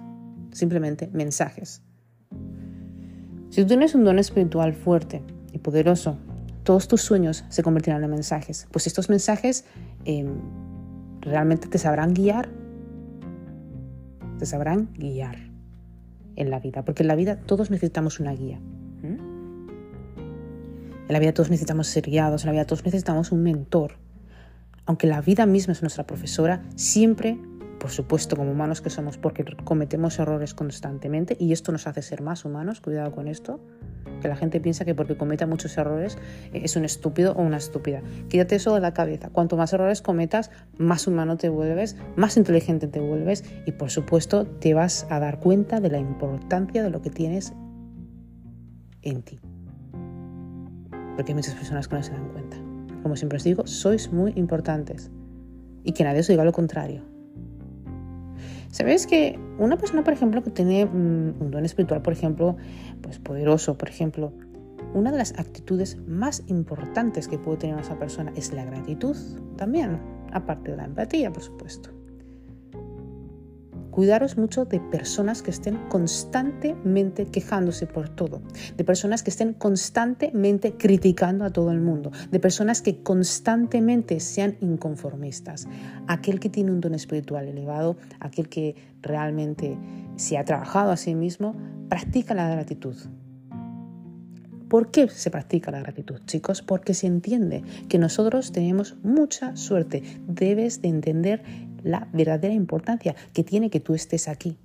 simplemente 0.51 1.09
mensajes. 1.13 1.81
Si 3.49 3.61
tú 3.61 3.67
tienes 3.67 3.95
un 3.95 4.03
don 4.03 4.19
espiritual 4.19 4.73
fuerte 4.73 5.21
y 5.53 5.59
poderoso, 5.59 6.17
todos 6.65 6.89
tus 6.89 7.01
sueños 7.01 7.45
se 7.47 7.63
convertirán 7.63 8.03
en 8.03 8.09
mensajes. 8.09 8.67
Pues 8.71 8.87
estos 8.87 9.07
mensajes 9.07 9.63
em, 10.03 10.41
realmente 11.21 11.67
te 11.67 11.77
sabrán 11.77 12.13
guiar, 12.13 12.49
te 14.39 14.45
sabrán 14.45 14.89
guiar 14.93 15.37
en 16.35 16.49
la 16.49 16.59
vida, 16.59 16.83
porque 16.83 17.03
en 17.03 17.07
la 17.07 17.15
vida 17.15 17.37
todos 17.37 17.69
necesitamos 17.71 18.19
una 18.19 18.33
guía. 18.33 18.59
En 21.07 21.13
la 21.13 21.19
vida 21.19 21.33
todos 21.33 21.51
necesitamos 21.51 21.85
ser 21.85 22.09
guiados, 22.09 22.43
en 22.43 22.47
la 22.47 22.53
vida 22.53 22.65
todos 22.65 22.83
necesitamos 22.83 23.31
un 23.31 23.43
mentor. 23.43 23.99
Aunque 24.87 25.05
la 25.05 25.21
vida 25.21 25.45
misma 25.45 25.73
es 25.73 25.83
nuestra 25.83 26.07
profesora, 26.07 26.63
siempre 26.75 27.37
por 27.85 27.91
supuesto, 27.91 28.35
como 28.35 28.51
humanos 28.51 28.81
que 28.81 28.89
somos, 28.89 29.19
porque 29.19 29.45
cometemos 29.63 30.17
errores 30.17 30.55
constantemente 30.55 31.37
y 31.39 31.51
esto 31.51 31.71
nos 31.71 31.85
hace 31.85 32.01
ser 32.01 32.23
más 32.23 32.43
humanos, 32.43 32.81
cuidado 32.81 33.11
con 33.11 33.27
esto, 33.27 33.59
que 34.23 34.27
la 34.27 34.35
gente 34.35 34.59
piensa 34.59 34.85
que 34.85 34.95
porque 34.95 35.15
cometa 35.15 35.45
muchos 35.45 35.77
errores 35.77 36.17
eh, 36.51 36.61
es 36.63 36.75
un 36.75 36.83
estúpido 36.83 37.33
o 37.33 37.43
una 37.43 37.57
estúpida. 37.57 38.01
Quítate 38.27 38.55
eso 38.55 38.73
de 38.73 38.81
la 38.81 38.95
cabeza. 38.95 39.29
Cuanto 39.29 39.55
más 39.55 39.71
errores 39.71 40.01
cometas, 40.01 40.49
más 40.79 41.05
humano 41.05 41.37
te 41.37 41.47
vuelves, 41.47 41.95
más 42.15 42.37
inteligente 42.37 42.87
te 42.87 42.99
vuelves 42.99 43.43
y 43.67 43.73
por 43.73 43.91
supuesto 43.91 44.47
te 44.47 44.73
vas 44.73 45.05
a 45.11 45.19
dar 45.19 45.39
cuenta 45.39 45.79
de 45.79 45.91
la 45.91 45.99
importancia 45.99 46.81
de 46.81 46.89
lo 46.89 47.03
que 47.03 47.11
tienes 47.11 47.53
en 49.03 49.21
ti. 49.21 49.39
Porque 51.15 51.33
hay 51.33 51.35
muchas 51.35 51.53
personas 51.53 51.87
que 51.87 51.97
no 51.97 52.01
se 52.01 52.13
dan 52.13 52.29
cuenta. 52.29 52.57
Como 53.03 53.15
siempre 53.15 53.37
os 53.37 53.43
digo, 53.43 53.67
sois 53.67 54.11
muy 54.11 54.33
importantes 54.35 55.11
y 55.83 55.91
que 55.91 56.03
nadie 56.03 56.21
os 56.21 56.27
diga 56.27 56.43
lo 56.43 56.51
contrario. 56.51 57.14
¿Sabes 58.75 59.07
que 59.07 59.39
una 59.57 59.77
persona, 59.77 60.03
por 60.03 60.11
ejemplo, 60.11 60.43
que 60.43 60.49
tiene 60.49 60.85
mm, 60.85 61.41
un 61.41 61.49
don 61.49 61.63
espiritual, 61.63 62.01
por 62.01 62.11
ejemplo, 62.11 62.57
pues 63.01 63.19
poderoso, 63.19 63.77
por 63.77 63.87
ejemplo, 63.87 64.33
una 64.93 65.13
de 65.13 65.17
las 65.17 65.31
actitudes 65.39 65.97
más 66.09 66.43
importantes 66.47 67.29
que 67.29 67.37
puede 67.37 67.59
tener 67.59 67.79
esa 67.79 67.97
persona 67.97 68.33
es 68.35 68.51
la 68.51 68.65
gratitud 68.65 69.15
también, 69.55 69.97
aparte 70.33 70.71
de 70.71 70.77
la 70.77 70.83
empatía, 70.83 71.31
por 71.31 71.41
supuesto 71.41 71.94
cuidaros 73.95 74.37
mucho 74.37 74.65
de 74.65 74.81
personas 74.81 75.41
que 75.41 75.51
estén 75.51 75.77
constantemente 75.87 77.27
quejándose 77.27 77.87
por 77.87 78.09
todo, 78.09 78.41
de 78.75 78.83
personas 78.83 79.23
que 79.23 79.29
estén 79.29 79.53
constantemente 79.53 80.73
criticando 80.73 81.45
a 81.45 81.49
todo 81.49 81.71
el 81.71 81.79
mundo, 81.79 82.11
de 82.29 82.41
personas 82.41 82.81
que 82.81 83.01
constantemente 83.03 84.19
sean 84.19 84.57
inconformistas. 84.59 85.69
Aquel 86.07 86.41
que 86.41 86.49
tiene 86.49 86.71
un 86.71 86.81
don 86.81 86.93
espiritual 86.93 87.47
elevado, 87.47 87.95
aquel 88.19 88.49
que 88.49 88.75
realmente 89.01 89.77
se 90.17 90.37
ha 90.37 90.43
trabajado 90.43 90.91
a 90.91 90.97
sí 90.97 91.15
mismo, 91.15 91.55
practica 91.87 92.33
la 92.33 92.49
gratitud. 92.49 92.97
¿Por 94.67 94.89
qué 94.89 95.07
se 95.07 95.29
practica 95.29 95.71
la 95.71 95.79
gratitud, 95.79 96.19
chicos? 96.25 96.63
Porque 96.63 96.93
se 96.95 97.05
entiende 97.05 97.63
que 97.87 97.99
nosotros 97.99 98.51
tenemos 98.51 98.97
mucha 99.03 99.55
suerte. 99.55 100.01
Debes 100.27 100.81
de 100.81 100.89
entender 100.89 101.43
la 101.85 102.09
verdadera 102.11 102.53
importancia 102.53 103.15
que 103.31 103.43
tiene 103.43 103.69
que 103.69 103.79
tú 103.79 103.93
estés 103.93 104.27
aquí. 104.27 104.57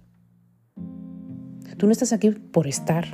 Tú 1.76 1.86
no 1.86 1.92
estás 1.92 2.12
aquí 2.12 2.30
por 2.30 2.66
estar. 2.66 3.04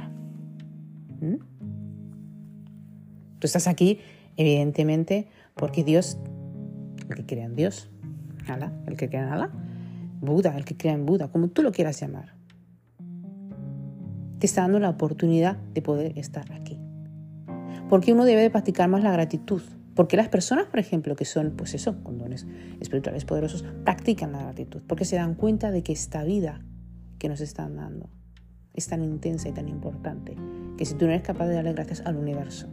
Tú 3.39 3.47
estás 3.47 3.67
aquí, 3.67 3.99
evidentemente, 4.37 5.29
porque 5.55 5.85
Dios, 5.85 6.19
el 7.09 7.17
que 7.17 7.27
crea 7.27 7.47
en 7.47 7.57
Dios, 7.57 7.91
el 8.87 8.97
que 8.97 9.09
crea 9.09 9.27
en 9.27 9.33
Allah, 9.33 9.51
Buda, 10.21 10.57
el 10.57 10.65
que 10.65 10.77
crea 10.77 10.95
en 10.95 11.05
Buda, 11.05 11.29
como 11.29 11.49
tú 11.49 11.63
lo 11.63 11.73
quieras 11.73 12.01
llamar, 12.01 12.35
te 14.39 14.47
está 14.47 14.63
dando 14.63 14.79
la 14.79 14.91
oportunidad 14.91 15.57
de 15.75 15.83
poder 15.83 16.17
estar 16.19 16.51
aquí. 16.53 16.79
Porque 17.89 18.13
uno 18.13 18.25
debe 18.25 18.43
de 18.43 18.51
practicar 18.51 18.89
más 18.89 19.03
la 19.03 19.13
gratitud. 19.13 19.63
Porque 19.97 20.17
las 20.17 20.29
personas, 20.29 20.67
por 20.67 20.79
ejemplo, 20.79 21.17
que 21.17 21.25
son, 21.25 21.53
pues 21.57 21.75
eso, 21.75 22.03
con 22.05 22.19
dones 22.19 22.47
espirituales 22.81 23.25
poderosos, 23.25 23.65
practican 23.85 24.31
la 24.31 24.43
gratitud, 24.43 24.83
porque 24.87 25.07
se 25.07 25.17
dan 25.17 25.35
cuenta 25.35 25.73
de 25.73 25.83
que 25.83 25.93
esta 25.93 26.23
vida 26.23 26.61
que 27.19 27.29
nos 27.29 27.41
están 27.41 27.77
dando 27.77 28.11
es 28.75 28.87
tan 28.87 29.03
intensa 29.03 29.49
y 29.49 29.53
tan 29.53 29.69
importante, 29.69 30.37
que 30.77 30.85
si 30.85 30.95
tú 30.95 31.07
no 31.07 31.13
eres 31.13 31.23
capaz 31.23 31.47
de 31.47 31.55
darle 31.55 31.73
gracias 31.73 32.03
al 32.03 32.17
universo, 32.17 32.69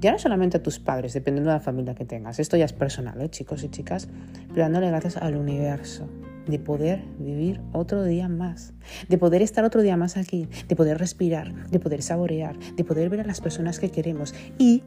ya 0.00 0.10
no 0.10 0.18
solamente 0.18 0.56
a 0.56 0.62
tus 0.62 0.78
padres, 0.78 1.12
dependiendo 1.12 1.50
de 1.50 1.56
la 1.56 1.62
familia 1.62 1.94
que 1.94 2.06
tengas, 2.06 2.38
esto 2.38 2.56
ya 2.56 2.64
es 2.64 2.72
personal, 2.72 3.20
¿eh, 3.20 3.28
chicos 3.28 3.62
y 3.62 3.68
chicas, 3.68 4.08
pero 4.48 4.62
dándole 4.62 4.88
gracias 4.88 5.18
al 5.18 5.36
universo, 5.36 6.08
de 6.46 6.58
poder 6.58 7.02
vivir 7.18 7.60
otro 7.72 8.04
día 8.04 8.28
más, 8.28 8.72
de 9.08 9.18
poder 9.18 9.42
estar 9.42 9.64
otro 9.64 9.82
día 9.82 9.96
más 9.98 10.16
aquí, 10.16 10.48
de 10.68 10.76
poder 10.76 10.96
respirar, 10.96 11.68
de 11.70 11.78
poder 11.78 12.02
saborear, 12.02 12.58
de 12.58 12.84
poder 12.84 13.10
ver 13.10 13.20
a 13.20 13.24
las 13.24 13.40
personas 13.42 13.78
que 13.78 13.90
queremos 13.90 14.34
y 14.58 14.82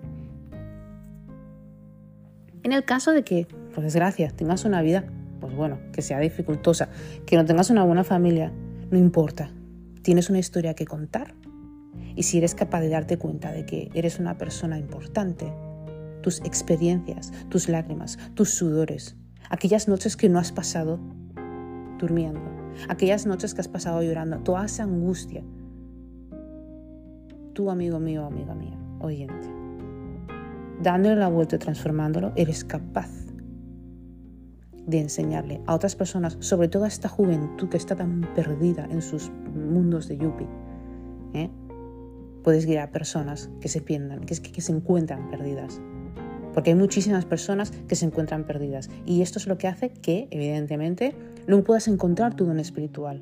en 2.63 2.73
el 2.73 2.83
caso 2.83 3.11
de 3.11 3.23
que, 3.23 3.47
por 3.73 3.83
desgracia, 3.83 4.29
tengas 4.29 4.65
una 4.65 4.81
vida, 4.81 5.05
pues 5.39 5.55
bueno, 5.55 5.79
que 5.93 6.01
sea 6.01 6.19
dificultosa, 6.19 6.89
que 7.25 7.37
no 7.37 7.45
tengas 7.45 7.69
una 7.69 7.83
buena 7.83 8.03
familia, 8.03 8.51
no 8.91 8.97
importa. 8.97 9.51
Tienes 10.01 10.29
una 10.29 10.39
historia 10.39 10.73
que 10.73 10.85
contar. 10.85 11.35
Y 12.15 12.23
si 12.23 12.37
eres 12.37 12.55
capaz 12.55 12.81
de 12.81 12.89
darte 12.89 13.17
cuenta 13.17 13.51
de 13.51 13.65
que 13.65 13.89
eres 13.93 14.19
una 14.19 14.37
persona 14.37 14.77
importante, 14.77 15.53
tus 16.21 16.41
experiencias, 16.41 17.31
tus 17.49 17.69
lágrimas, 17.69 18.17
tus 18.33 18.49
sudores, 18.49 19.15
aquellas 19.49 19.87
noches 19.87 20.17
que 20.17 20.27
no 20.27 20.39
has 20.39 20.51
pasado 20.51 20.99
durmiendo, 21.97 22.41
aquellas 22.89 23.25
noches 23.25 23.53
que 23.53 23.61
has 23.61 23.67
pasado 23.67 24.03
llorando, 24.03 24.39
toda 24.39 24.65
esa 24.65 24.83
angustia, 24.83 25.43
tú 27.53 27.69
amigo 27.69 27.99
mío, 27.99 28.25
amiga 28.25 28.53
mía, 28.53 28.77
oyente, 28.99 29.58
dándole 30.81 31.15
la 31.15 31.29
vuelta 31.29 31.55
y 31.55 31.59
transformándolo, 31.59 32.31
eres 32.35 32.63
capaz 32.63 33.09
de 34.89 34.99
enseñarle 34.99 35.61
a 35.67 35.75
otras 35.75 35.95
personas, 35.95 36.37
sobre 36.39 36.67
todo 36.67 36.85
a 36.85 36.87
esta 36.87 37.09
juventud 37.09 37.69
que 37.69 37.77
está 37.77 37.95
tan 37.95 38.21
perdida 38.33 38.87
en 38.89 39.01
sus 39.01 39.29
mundos 39.53 40.07
de 40.07 40.17
yuppie. 40.17 40.47
¿eh? 41.33 41.49
Puedes 42.43 42.65
guiar 42.65 42.87
a 42.87 42.91
personas 42.91 43.49
que 43.61 43.67
se 43.67 43.81
pierdan, 43.81 44.21
que, 44.21 44.35
que 44.41 44.61
se 44.61 44.71
encuentran 44.71 45.29
perdidas. 45.29 45.79
Porque 46.53 46.71
hay 46.71 46.75
muchísimas 46.75 47.25
personas 47.25 47.71
que 47.87 47.95
se 47.95 48.05
encuentran 48.05 48.45
perdidas. 48.45 48.89
Y 49.05 49.21
esto 49.21 49.37
es 49.37 49.45
lo 49.45 49.59
que 49.59 49.67
hace 49.67 49.91
que, 49.91 50.27
evidentemente, 50.31 51.15
no 51.47 51.63
puedas 51.63 51.87
encontrar 51.87 52.35
tu 52.35 52.45
don 52.45 52.59
espiritual. 52.59 53.21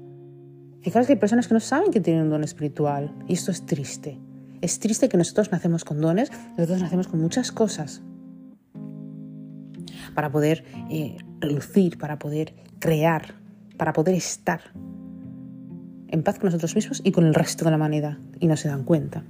Fijaros 0.82 1.08
que 1.08 1.14
hay 1.14 1.20
personas 1.20 1.50
que 1.50 1.54
no 1.54 1.60
saben 1.60 1.92
que 1.92 2.00
tienen 2.00 2.24
un 2.24 2.30
don 2.30 2.46
espiritual. 2.46 3.14
Y 3.28 3.34
esto 3.34 3.52
es 3.52 3.66
triste. 3.66 4.18
Es 4.62 4.80
triste 4.80 5.10
que 5.10 5.18
nosotros 5.18 5.52
nacemos 5.52 5.86
con 5.86 6.02
dones, 6.02 6.32
nosotros 6.58 6.82
nacemos 6.82 7.08
con 7.08 7.22
muchas 7.22 7.52
cosas 7.52 8.02
para 10.16 10.32
poder 10.32 10.64
eh, 10.90 11.18
relucir, 11.40 11.98
para 11.98 12.18
poder 12.18 12.56
crear, 12.80 13.36
para 13.78 13.94
poder 13.94 14.16
estar 14.16 14.62
en 16.08 16.24
paz 16.24 16.40
con 16.40 16.48
nosotros 16.48 16.76
mismos 16.76 17.02
y 17.04 17.12
con 17.12 17.26
el 17.26 17.34
resto 17.34 17.66
de 17.66 17.72
la 17.72 17.78
humanidad 17.78 18.18
y 18.40 18.48
no 18.48 18.58
se 18.58 18.68
dan 18.68 18.84
cuenta. 18.84 19.24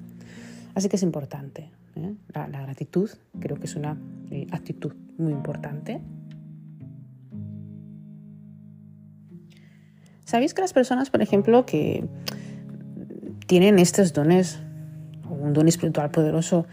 Así 0.76 0.90
que 0.90 0.96
es 0.96 1.04
importante. 1.04 1.72
¿eh? 1.96 2.14
La, 2.34 2.48
gratitud 2.48 3.10
creo 3.40 3.58
que 3.58 3.66
es 3.66 3.76
una 3.76 3.98
eh, 4.32 4.48
actitud 4.52 4.94
muy 5.18 5.34
importante. 5.34 6.02
¿Sabéis 10.24 10.54
que 10.54 10.62
las 10.62 10.74
personas, 10.74 11.10
por 11.10 11.22
ejemplo, 11.22 11.66
que 11.66 12.06
tienen 13.48 13.80
estos 13.80 14.14
dones, 14.14 14.60
un 15.30 15.54
don 15.54 15.68
espiritual 15.68 16.12
poderoso, 16.12 16.66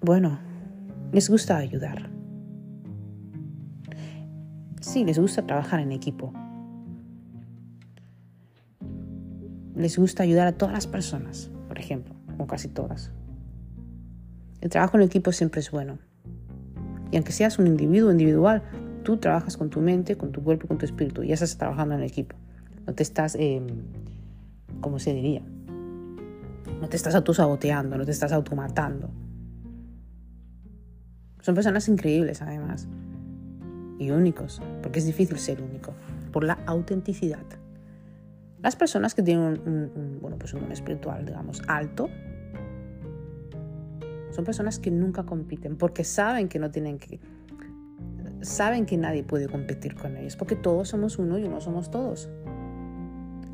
bueno, 0.00 0.38
les 1.12 1.30
gusta 1.30 1.56
ayudar? 1.56 2.10
Sí, 4.80 5.04
les 5.04 5.18
gusta 5.18 5.46
trabajar 5.46 5.80
en 5.80 5.92
equipo. 5.92 6.32
Les 9.74 9.98
gusta 9.98 10.22
ayudar 10.22 10.46
a 10.46 10.52
todas 10.52 10.74
las 10.74 10.86
personas, 10.86 11.50
por 11.68 11.78
ejemplo, 11.78 12.14
o 12.38 12.46
casi 12.46 12.68
todas. 12.68 13.10
El 14.60 14.70
trabajo 14.70 14.96
en 14.96 15.02
equipo 15.04 15.32
siempre 15.32 15.60
es 15.60 15.70
bueno. 15.70 15.98
Y 17.10 17.16
aunque 17.16 17.32
seas 17.32 17.58
un 17.58 17.66
individuo 17.66 18.10
individual, 18.10 18.62
tú 19.04 19.16
trabajas 19.18 19.56
con 19.56 19.70
tu 19.70 19.80
mente, 19.80 20.16
con 20.16 20.32
tu 20.32 20.42
cuerpo, 20.42 20.68
con 20.68 20.78
tu 20.78 20.84
espíritu. 20.84 21.22
Ya 21.22 21.34
estás 21.34 21.56
trabajando 21.56 21.94
en 21.94 22.02
equipo. 22.02 22.36
No 22.86 22.94
te 22.94 23.02
estás, 23.02 23.36
eh, 23.36 23.62
¿cómo 24.80 24.98
se 24.98 25.14
diría? 25.14 25.42
No 26.84 26.90
te 26.90 26.98
estás 26.98 27.14
autosaboteando, 27.14 27.96
no 27.96 28.04
te 28.04 28.10
estás 28.10 28.30
automatando. 28.30 29.08
Son 31.40 31.54
personas 31.54 31.88
increíbles, 31.88 32.42
además 32.42 32.86
y 33.98 34.10
únicos, 34.10 34.60
porque 34.82 34.98
es 34.98 35.06
difícil 35.06 35.38
ser 35.38 35.62
único, 35.62 35.94
por 36.30 36.44
la 36.44 36.58
autenticidad. 36.66 37.46
Las 38.62 38.76
personas 38.76 39.14
que 39.14 39.22
tienen 39.22 39.62
un, 39.64 40.18
bueno, 40.20 40.36
pues 40.36 40.52
un 40.52 40.70
espiritual, 40.70 41.24
digamos, 41.24 41.62
alto, 41.68 42.10
son 44.32 44.44
personas 44.44 44.78
que 44.78 44.90
nunca 44.90 45.22
compiten, 45.22 45.78
porque 45.78 46.04
saben 46.04 46.50
que 46.50 46.58
no 46.58 46.70
tienen 46.70 46.98
que, 46.98 47.18
saben 48.42 48.84
que 48.84 48.98
nadie 48.98 49.22
puede 49.22 49.48
competir 49.48 49.94
con 49.94 50.18
ellos, 50.18 50.36
porque 50.36 50.54
todos 50.54 50.88
somos 50.88 51.18
uno 51.18 51.38
y 51.38 51.44
uno 51.44 51.62
somos 51.62 51.90
todos. 51.90 52.28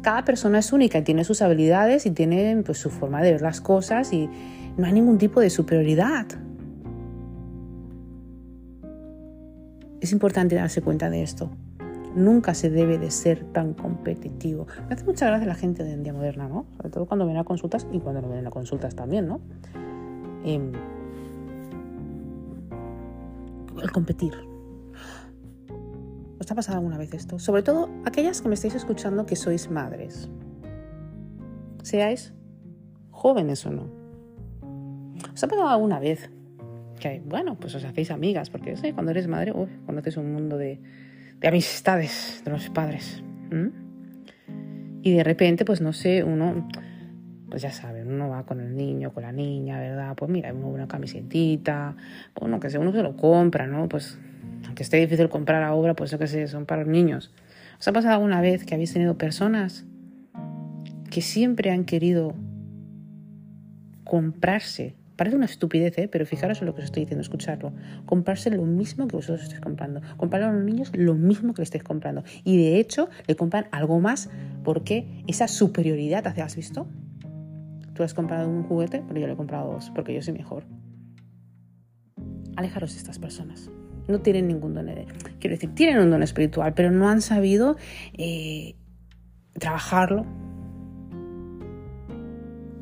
Cada 0.02 0.25
persona 0.25 0.61
es 0.61 0.73
única 0.73 0.99
y 0.99 1.02
tiene 1.02 1.25
sus 1.25 1.42
habilidades 1.42 2.07
y 2.07 2.11
tiene 2.11 2.62
pues, 2.64 2.78
su 2.78 2.90
forma 2.90 3.21
de 3.23 3.33
ver 3.33 3.42
las 3.42 3.61
cosas 3.61 4.12
y 4.12 4.28
no 4.76 4.87
hay 4.87 4.92
ningún 4.92 5.19
tipo 5.19 5.40
de 5.40 5.50
superioridad. 5.50 6.26
Es 10.00 10.12
importante 10.12 10.54
darse 10.54 10.80
cuenta 10.80 11.11
de 11.11 11.23
esto. 11.23 11.50
Nunca 12.14 12.54
se 12.54 12.71
debe 12.71 12.99
de 12.99 13.11
ser 13.11 13.45
tan 13.52 13.75
competitivo. 13.75 14.66
Me 14.88 14.95
hace 14.95 15.04
mucha 15.04 15.26
gracia 15.26 15.47
la 15.47 15.54
gente 15.54 15.85
de 15.85 15.97
día 15.99 16.14
moderna, 16.14 16.49
¿no? 16.49 16.64
Sobre 16.78 16.90
todo 16.90 17.07
cuando 17.07 17.26
vienen 17.26 17.42
a 17.42 17.45
consultas 17.45 17.87
y 17.92 18.00
cuando 18.00 18.23
no 18.23 18.28
vienen 18.28 18.47
a 18.47 18.50
consultas 18.50 18.95
también, 18.95 19.28
¿no? 19.28 19.40
Em, 20.45 20.73
el 23.83 23.92
competir. 23.92 24.50
¿Os 26.40 26.50
ha 26.50 26.54
pasado 26.54 26.78
alguna 26.78 26.97
vez 26.97 27.12
esto? 27.12 27.38
Sobre 27.38 27.62
todo 27.62 27.90
aquellas 28.06 28.40
que 28.40 28.49
me 28.49 28.54
estáis 28.54 28.75
escuchando 28.75 29.26
que 29.26 29.37
sois 29.37 29.70
madres. 29.70 30.30
Seáis 31.82 32.32
jóvenes 33.10 33.67
o 33.67 33.71
no. 33.71 33.86
¿Os 35.34 35.45
ha 35.45 35.49
pasado 35.49 35.69
alguna 35.69 36.00
vez 36.00 36.30
que, 36.99 37.23
bueno, 37.26 37.56
pues 37.60 37.75
os 37.75 37.84
hacéis 37.84 38.10
amigas, 38.10 38.49
porque 38.49 38.75
cuando 38.95 39.10
eres 39.10 39.28
madre, 39.28 39.52
conoces 39.84 40.17
un 40.17 40.32
mundo 40.32 40.56
de, 40.56 40.80
amistades 41.47 42.41
de 42.43 42.50
los 42.50 42.71
padres. 42.71 43.23
Y 45.02 45.15
de 45.15 45.25
repente, 45.25 45.67
pues 45.67 45.82
no 45.82 45.93
sé, 45.93 46.25
uno, 46.25 46.69
pues 47.50 47.60
ya 47.60 47.71
sabe, 47.71 48.02
uno 48.02 48.30
va 48.30 48.47
con 48.47 48.60
el 48.60 48.75
niño, 48.75 49.12
con 49.12 49.25
la 49.25 49.32
niña, 49.32 49.78
¿verdad? 49.78 50.15
Pues 50.17 50.30
mira, 50.30 50.54
uno 50.54 50.69
una 50.69 50.88
camisetita, 50.88 51.97
bueno, 52.38 52.60
que 52.60 52.78
uno 52.78 52.93
se 52.93 53.02
lo 53.02 53.15
compra, 53.15 53.67
¿no? 53.67 53.88
Pues 53.91 54.19
aunque 54.67 54.82
esté 54.82 54.99
difícil 54.99 55.28
comprar 55.28 55.63
ahora, 55.63 55.95
pues 55.95 56.10
yo 56.10 56.19
que 56.19 56.26
sé, 56.26 56.47
son 56.49 56.67
para 56.67 56.82
los 56.82 56.91
niños. 56.91 57.32
¿Os 57.78 57.89
ha 57.89 57.93
pasado 57.93 58.15
alguna 58.15 58.41
vez 58.41 58.65
que 58.65 58.75
habéis 58.75 58.93
tenido 58.93 59.17
personas 59.17 59.84
que 61.10 61.23
siempre 61.23 61.71
han 61.71 61.84
querido 61.84 62.34
comprarse 64.04 64.97
Parece 65.21 65.36
una 65.36 65.45
estupidez, 65.45 65.99
¿eh? 65.99 66.08
pero 66.08 66.25
fijaros 66.25 66.63
en 66.63 66.67
lo 66.67 66.75
que 66.75 66.80
os 66.80 66.86
estoy 66.86 67.02
diciendo, 67.02 67.21
escucharlo. 67.21 67.75
Comprarse 68.06 68.49
lo 68.50 68.65
mismo 68.65 69.06
que 69.06 69.17
vosotros 69.17 69.43
estáis 69.43 69.60
comprando. 69.60 70.00
Comprarle 70.17 70.49
a 70.49 70.50
los 70.50 70.65
niños 70.65 70.91
lo 70.95 71.13
mismo 71.13 71.52
que 71.52 71.60
le 71.60 71.65
estáis 71.65 71.84
comprando. 71.84 72.25
Y 72.43 72.56
de 72.56 72.78
hecho, 72.78 73.10
le 73.26 73.36
compran 73.36 73.67
algo 73.71 74.00
más 74.00 74.30
porque 74.65 75.23
esa 75.26 75.47
superioridad, 75.47 76.25
¿te 76.32 76.41
has 76.41 76.56
visto? 76.56 76.86
Tú 77.93 78.02
has 78.02 78.15
comprado 78.15 78.49
un 78.49 78.63
juguete, 78.63 79.04
pero 79.06 79.21
yo 79.21 79.26
le 79.26 79.34
he 79.34 79.36
comprado 79.36 79.75
dos, 79.75 79.91
porque 79.95 80.15
yo 80.15 80.23
soy 80.23 80.32
mejor. 80.32 80.65
Alejaros 82.56 82.93
de 82.93 83.00
estas 83.00 83.19
personas. 83.19 83.71
No 84.08 84.21
tienen 84.21 84.49
ningún 84.49 84.75
don. 84.75 84.86
Quiero 85.39 85.54
decir, 85.54 85.75
tienen 85.75 85.99
un 85.99 86.10
don 86.10 86.23
espiritual, 86.23 86.75
pero 86.75 86.91
no 86.91 87.08
han 87.08 87.23
sabido 87.23 87.76
eh, 88.15 88.75
trabajarlo, 89.58 90.26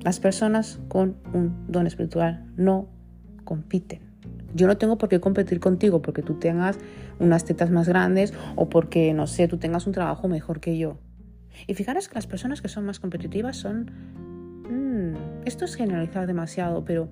las 0.02 0.20
personas 0.20 0.81
con 0.88 1.16
un 1.35 1.66
don 1.68 1.87
espiritual 1.87 2.46
no 2.57 2.88
compiten. 3.44 4.00
Yo 4.54 4.66
no 4.66 4.78
tengo 4.78 4.96
por 4.96 5.09
qué 5.09 5.20
competir 5.20 5.61
contigo 5.61 6.00
porque 6.00 6.22
tú 6.22 6.35
tengas 6.38 6.78
unas 7.18 7.44
tetas 7.44 7.70
más 7.70 7.88
grandes 7.88 8.33
o 8.57 8.68
porque, 8.70 9.12
no 9.12 9.26
sé, 9.26 9.48
tú 9.48 9.59
tengas 9.59 9.87
un 9.87 9.92
trabajo 9.92 10.28
mejor 10.28 10.61
que 10.61 10.78
yo. 10.78 10.98
Y 11.66 11.74
fijaros 11.74 12.09
que 12.09 12.14
las 12.14 12.26
personas 12.26 12.62
que 12.62 12.68
son 12.68 12.87
más 12.87 13.00
competitivas 13.00 13.57
son... 13.57 13.90
Mm, 14.70 15.44
esto 15.44 15.64
es 15.64 15.74
generalizar 15.74 16.26
demasiado, 16.26 16.85
pero 16.85 17.09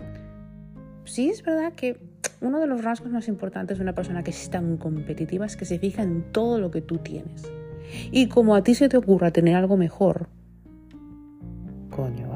sí 1.05 1.29
es 1.29 1.43
verdad 1.43 1.73
que 1.73 2.01
uno 2.41 2.61
de 2.61 2.67
los 2.67 2.83
rasgos 2.83 3.11
más 3.11 3.29
importantes 3.29 3.79
de 3.79 3.83
una 3.83 3.95
persona 3.95 4.23
que 4.23 4.31
es 4.31 4.51
tan 4.51 4.77
competitiva 4.77 5.47
es 5.47 5.57
que 5.57 5.65
se 5.65 5.79
fija 5.79 6.03
en 6.03 6.33
todo 6.33 6.59
lo 6.59 6.71
que 6.71 6.81
tú 6.81 6.99
tienes. 6.99 7.51
Y 8.11 8.29
como 8.29 8.55
a 8.55 8.63
ti 8.63 8.75
se 8.75 8.89
te 8.89 8.97
ocurra 8.97 9.31
tener 9.31 9.55
algo 9.57 9.77
mejor, 9.77 10.29
coño, 11.91 12.27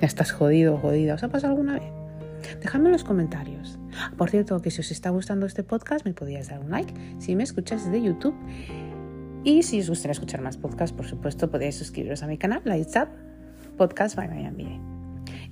ya 0.00 0.06
estás 0.06 0.32
jodido 0.32 0.78
jodida. 0.78 1.14
¿Os 1.14 1.22
ha 1.22 1.28
pasado 1.28 1.52
alguna 1.52 1.74
vez? 1.74 1.92
Dejadme 2.60 2.86
en 2.86 2.92
los 2.92 3.04
comentarios. 3.04 3.78
Por 4.16 4.30
cierto, 4.30 4.60
que 4.60 4.70
si 4.70 4.80
os 4.80 4.90
está 4.90 5.10
gustando 5.10 5.46
este 5.46 5.62
podcast, 5.62 6.04
me 6.04 6.12
podíais 6.12 6.48
dar 6.48 6.60
un 6.60 6.70
like 6.70 6.92
si 7.18 7.36
me 7.36 7.44
escuchas 7.44 7.84
desde 7.84 8.02
YouTube. 8.02 8.34
Y 9.44 9.62
si 9.62 9.80
os 9.80 9.88
gustaría 9.88 10.12
escuchar 10.12 10.40
más 10.40 10.56
podcasts, 10.56 10.96
por 10.96 11.06
supuesto, 11.06 11.50
podéis 11.50 11.76
suscribiros 11.76 12.22
a 12.22 12.26
mi 12.26 12.38
canal, 12.38 12.62
Lights 12.64 12.96
Up, 12.96 13.08
Podcast 13.76 14.16
by 14.16 14.28
Miami. 14.28 14.80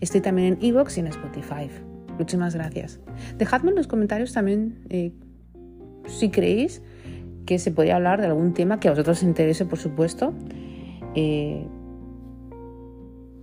Estoy 0.00 0.20
también 0.20 0.54
en 0.54 0.64
Evox 0.64 0.96
y 0.96 1.00
en 1.00 1.08
Spotify. 1.08 1.70
Muchísimas 2.20 2.54
gracias. 2.54 3.00
Dejadme 3.38 3.70
en 3.70 3.76
los 3.76 3.86
comentarios 3.86 4.34
también 4.34 4.84
eh, 4.90 5.10
si 6.04 6.28
creéis 6.28 6.82
que 7.46 7.58
se 7.58 7.72
podría 7.72 7.96
hablar 7.96 8.20
de 8.20 8.26
algún 8.26 8.52
tema 8.52 8.78
que 8.78 8.88
a 8.88 8.90
vosotros 8.90 9.16
os 9.16 9.22
interese, 9.22 9.64
por 9.64 9.78
supuesto. 9.78 10.34
Eh, 11.14 11.66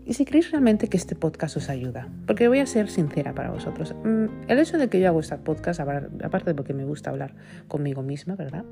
y 0.05 0.13
si 0.13 0.25
creéis 0.25 0.51
realmente 0.51 0.89
que 0.89 0.97
este 0.97 1.15
podcast 1.15 1.57
os 1.57 1.69
ayuda, 1.69 2.07
porque 2.27 2.47
voy 2.47 2.59
a 2.59 2.67
ser 2.67 2.87
sincera 2.91 3.33
para 3.33 3.49
vosotros, 3.49 3.95
mm, 4.03 4.47
el 4.47 4.59
hecho 4.59 4.77
de 4.77 4.89
que 4.89 4.99
yo 4.99 5.07
hago 5.07 5.21
este 5.21 5.37
podcast, 5.39 5.79
aparte 5.79 6.51
de 6.51 6.53
porque 6.53 6.75
me 6.75 6.85
gusta 6.85 7.09
hablar 7.09 7.33
conmigo 7.67 8.03
misma, 8.03 8.35
¿verdad? 8.35 8.63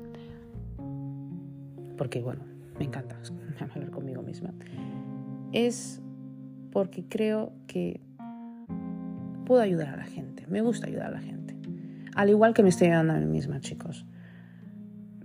Porque 1.96 2.22
bueno, 2.22 2.44
me 2.78 2.84
encanta 2.84 3.16
hablar 3.74 3.90
conmigo 3.90 4.22
misma, 4.22 4.54
es 5.50 6.00
porque 6.70 7.04
creo 7.08 7.52
que 7.66 8.05
puedo 9.46 9.62
ayudar 9.62 9.88
a 9.88 9.96
la 9.96 10.04
gente, 10.04 10.46
me 10.48 10.60
gusta 10.60 10.88
ayudar 10.88 11.06
a 11.06 11.12
la 11.12 11.20
gente, 11.20 11.56
al 12.14 12.28
igual 12.28 12.52
que 12.52 12.62
me 12.62 12.68
estoy 12.68 12.88
ayudando 12.88 13.14
a 13.14 13.16
mí 13.16 13.24
misma, 13.24 13.60
chicos. 13.60 14.04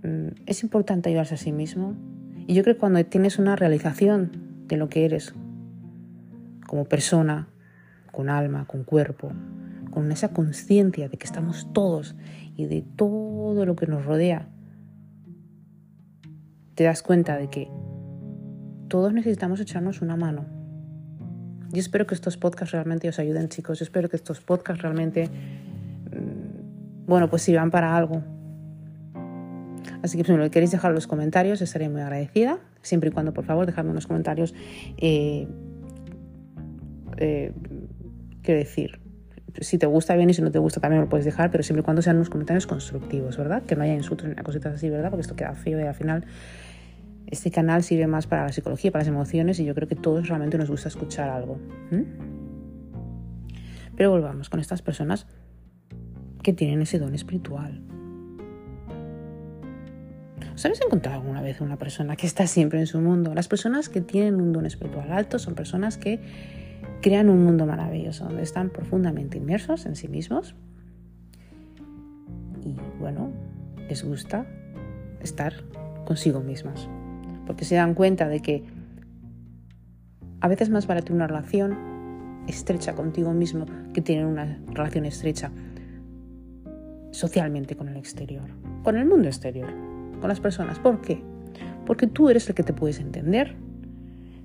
Mm, 0.02 0.28
es 0.46 0.62
importante 0.62 1.10
ayudarse 1.10 1.34
a 1.34 1.38
sí 1.38 1.52
mismo 1.52 1.94
y 2.46 2.54
yo 2.54 2.62
creo 2.62 2.76
que 2.76 2.80
cuando 2.80 3.04
tienes 3.04 3.38
una 3.38 3.56
realización 3.56 4.64
de 4.66 4.78
lo 4.78 4.88
que 4.88 5.04
eres 5.04 5.34
como 6.66 6.86
persona, 6.86 7.48
con 8.10 8.30
alma, 8.30 8.66
con 8.66 8.84
cuerpo, 8.84 9.32
con 9.90 10.10
esa 10.10 10.32
conciencia 10.32 11.08
de 11.08 11.18
que 11.18 11.26
estamos 11.26 11.70
todos 11.72 12.16
y 12.56 12.66
de 12.66 12.82
todo 12.82 13.66
lo 13.66 13.76
que 13.76 13.86
nos 13.86 14.06
rodea, 14.06 14.48
te 16.74 16.84
das 16.84 17.02
cuenta 17.02 17.36
de 17.36 17.50
que 17.50 17.68
todos 18.88 19.12
necesitamos 19.12 19.60
echarnos 19.60 20.02
una 20.02 20.16
mano. 20.16 20.61
Yo 21.72 21.80
espero 21.80 22.06
que 22.06 22.14
estos 22.14 22.36
podcasts 22.36 22.72
realmente 22.72 23.08
os 23.08 23.18
ayuden, 23.18 23.48
chicos. 23.48 23.78
Yo 23.78 23.84
espero 23.84 24.08
que 24.08 24.16
estos 24.16 24.40
podcasts 24.40 24.82
realmente 24.82 25.30
bueno, 27.06 27.28
pues 27.28 27.42
sirvan 27.42 27.70
para 27.70 27.96
algo. 27.96 28.22
Así 30.02 30.16
que 30.16 30.24
si 30.24 30.32
me 30.32 30.38
lo 30.38 30.50
queréis 30.50 30.70
dejar 30.70 30.90
en 30.90 30.94
los 30.94 31.06
comentarios, 31.06 31.60
estaré 31.60 31.88
muy 31.88 32.00
agradecida. 32.00 32.58
Siempre 32.80 33.10
y 33.10 33.12
cuando, 33.12 33.32
por 33.32 33.44
favor, 33.44 33.66
dejadme 33.66 33.90
unos 33.90 34.06
comentarios. 34.06 34.54
Eh, 34.96 35.46
eh, 37.18 37.52
quiero 38.42 38.58
decir, 38.58 39.00
si 39.60 39.78
te 39.78 39.86
gusta 39.86 40.16
bien 40.16 40.30
y 40.30 40.34
si 40.34 40.42
no 40.42 40.50
te 40.50 40.58
gusta 40.58 40.80
también 40.80 41.02
lo 41.02 41.08
puedes 41.08 41.24
dejar, 41.24 41.50
pero 41.50 41.62
siempre 41.62 41.82
y 41.82 41.84
cuando 41.84 42.02
sean 42.02 42.16
unos 42.16 42.30
comentarios 42.30 42.66
constructivos, 42.66 43.36
¿verdad? 43.36 43.62
Que 43.62 43.76
no 43.76 43.82
haya 43.82 43.94
insultos 43.94 44.28
ni 44.28 44.34
cositas 44.36 44.74
así, 44.74 44.88
¿verdad? 44.88 45.10
Porque 45.10 45.22
esto 45.22 45.36
queda 45.36 45.52
feo 45.54 45.78
y 45.78 45.82
al 45.82 45.94
final 45.94 46.24
este 47.26 47.50
canal 47.50 47.82
sirve 47.82 48.06
más 48.06 48.26
para 48.26 48.44
la 48.44 48.52
psicología, 48.52 48.90
para 48.90 49.02
las 49.02 49.08
emociones 49.08 49.58
y 49.60 49.64
yo 49.64 49.74
creo 49.74 49.88
que 49.88 49.96
todos 49.96 50.28
realmente 50.28 50.58
nos 50.58 50.70
gusta 50.70 50.88
escuchar 50.88 51.30
algo. 51.30 51.58
Pero 53.96 54.10
volvamos 54.10 54.50
con 54.50 54.60
estas 54.60 54.82
personas 54.82 55.26
que 56.42 56.52
tienen 56.52 56.82
ese 56.82 56.98
don 56.98 57.14
espiritual. 57.14 57.80
¿Os 60.54 60.64
habéis 60.66 60.82
encontrado 60.82 61.20
alguna 61.20 61.40
vez 61.40 61.60
una 61.60 61.78
persona 61.78 62.16
que 62.16 62.26
está 62.26 62.46
siempre 62.46 62.78
en 62.78 62.86
su 62.86 63.00
mundo? 63.00 63.34
Las 63.34 63.48
personas 63.48 63.88
que 63.88 64.00
tienen 64.00 64.40
un 64.40 64.52
don 64.52 64.66
espiritual 64.66 65.10
alto 65.12 65.38
son 65.38 65.54
personas 65.54 65.96
que 65.96 66.20
crean 67.00 67.30
un 67.30 67.44
mundo 67.44 67.66
maravilloso, 67.66 68.24
donde 68.24 68.42
están 68.42 68.70
profundamente 68.70 69.38
inmersos 69.38 69.86
en 69.86 69.96
sí 69.96 70.08
mismos 70.08 70.54
y, 72.64 72.76
bueno, 73.00 73.32
les 73.88 74.04
gusta 74.04 74.46
estar 75.20 75.52
consigo 76.04 76.40
mismos, 76.40 76.88
porque 77.46 77.64
se 77.64 77.74
dan 77.74 77.94
cuenta 77.94 78.28
de 78.28 78.40
que 78.40 78.64
a 80.40 80.48
veces 80.48 80.70
más 80.70 80.86
vale 80.86 81.02
tener 81.02 81.16
una 81.16 81.26
relación 81.26 81.76
estrecha 82.46 82.94
contigo 82.94 83.32
mismo 83.32 83.66
que 83.94 84.00
tener 84.00 84.26
una 84.26 84.58
relación 84.72 85.04
estrecha 85.04 85.52
socialmente 87.12 87.76
con 87.76 87.88
el 87.88 87.96
exterior, 87.96 88.48
con 88.82 88.96
el 88.96 89.06
mundo 89.06 89.28
exterior, 89.28 89.68
con 90.20 90.28
las 90.28 90.40
personas. 90.40 90.78
¿Por 90.78 91.00
qué? 91.00 91.22
Porque 91.86 92.06
tú 92.06 92.28
eres 92.28 92.48
el 92.48 92.54
que 92.54 92.62
te 92.62 92.72
puedes 92.72 92.98
entender. 92.98 93.54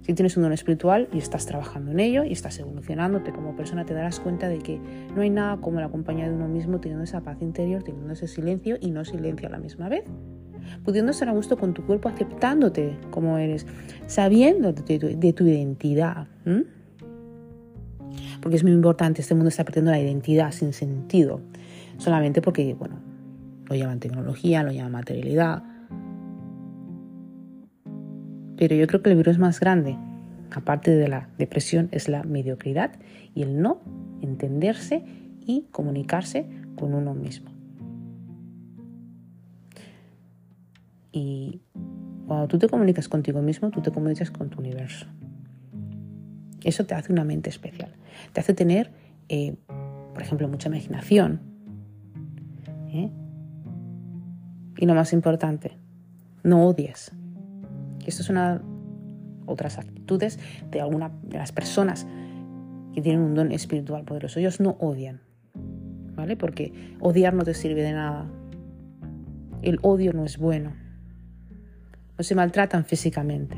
Si 0.02 0.14
tienes 0.14 0.38
un 0.38 0.44
don 0.44 0.54
espiritual 0.54 1.10
y 1.12 1.18
estás 1.18 1.46
trabajando 1.46 1.92
en 1.92 2.00
ello 2.00 2.24
y 2.24 2.32
estás 2.32 2.60
evolucionándote 2.60 3.32
como 3.32 3.56
persona, 3.56 3.86
te 3.86 3.94
darás 3.94 4.20
cuenta 4.20 4.48
de 4.48 4.60
que 4.60 4.80
no 5.16 5.22
hay 5.22 5.30
nada 5.30 5.58
como 5.58 5.82
la 5.82 5.90
compañía 5.90 6.30
de 6.30 6.34
uno 6.34 6.48
mismo 6.48 6.80
teniendo 6.80 7.04
esa 7.04 7.22
paz 7.22 7.42
interior, 7.42 7.84
teniendo 7.84 8.14
ese 8.14 8.28
silencio 8.28 8.78
y 8.80 8.92
no 8.92 9.04
silencio 9.04 9.48
a 9.48 9.52
la 9.52 9.58
misma 9.58 9.90
vez. 9.90 10.06
Pudiendo 10.84 11.12
estar 11.12 11.30
a 11.30 11.34
gusto 11.34 11.58
con 11.58 11.74
tu 11.74 11.86
cuerpo, 11.86 12.10
aceptándote 12.10 12.98
como 13.12 13.38
eres, 13.38 13.66
sabiendo 14.08 14.74
de 14.74 15.34
tu, 15.34 15.46
identidad. 15.46 16.28
Porque 18.42 18.56
es 18.56 18.64
muy 18.64 18.72
importante, 18.72 19.22
este 19.22 19.36
mundo 19.36 19.50
está 19.50 19.64
perdiendo 19.66 19.92
la 19.92 20.00
identidad 20.00 20.52
sin 20.52 20.74
sentido 20.74 21.42
solamente 21.98 22.42
porque, 22.42 22.74
bueno, 22.74 22.96
lo 23.66 23.76
llaman 23.76 24.00
tecnología, 24.00 24.64
lo 24.64 24.72
llaman 24.72 24.94
materialidad. 24.94 25.64
Pero 28.58 28.76
yo 28.76 28.88
creo 28.88 29.02
que 29.02 29.12
el 29.12 29.18
virus 29.18 29.38
más 29.38 29.60
grande, 29.60 29.98
aparte 30.52 30.92
de 30.92 31.08
la 31.08 31.30
depresión, 31.38 31.90
es 31.92 32.08
la 32.08 32.24
mediocridad 32.24 32.92
y 33.36 33.44
el 33.44 33.62
no 33.62 33.82
entenderse 34.22 35.04
y 35.46 35.68
comunicarse 35.72 36.46
con 36.76 36.94
uno 36.94 37.14
mismo. 37.14 37.57
Y 41.12 41.62
cuando 42.28 42.48
tú 42.48 42.58
te 42.58 42.68
comunicas 42.68 43.08
contigo 43.08 43.42
mismo, 43.42 43.72
tú 43.72 43.82
te 43.82 43.92
comunicas 43.92 44.32
con 44.32 44.50
tu 44.50 44.60
universo. 44.60 45.08
Eso 46.64 46.86
te 46.86 46.96
hace 46.96 47.14
una 47.14 47.24
mente 47.24 47.50
especial. 47.50 47.94
Te 48.34 48.42
hace 48.42 48.54
tener, 48.54 48.92
eh, 49.30 49.56
por 50.14 50.22
ejemplo, 50.22 50.48
mucha 50.48 50.70
imaginación, 50.70 51.42
¿eh? 52.90 53.12
Y 54.78 54.86
lo 54.86 54.94
más 54.94 55.14
importante, 55.14 55.78
no 56.44 56.68
odies. 56.68 57.12
Esto 58.06 58.22
es 58.22 58.30
una 58.30 58.62
otras 59.48 59.78
actitudes 59.78 60.40
de 60.70 60.82
alguna 60.82 61.12
de 61.24 61.38
las 61.38 61.52
personas 61.52 62.06
que 62.94 63.02
tienen 63.02 63.22
un 63.22 63.34
don 63.34 63.52
espiritual 63.52 64.04
poderoso. 64.04 64.40
Ellos 64.40 64.60
no 64.60 64.78
odian, 64.80 65.22
¿vale? 66.16 66.36
Porque 66.36 66.96
odiar 67.00 67.34
no 67.34 67.44
te 67.44 67.54
sirve 67.54 67.82
de 67.82 67.94
nada. 67.94 68.30
El 69.62 69.80
odio 69.82 70.14
no 70.14 70.26
es 70.26 70.38
bueno. 70.38 70.74
No 72.18 72.24
se 72.24 72.36
maltratan 72.36 72.86
físicamente. 72.86 73.58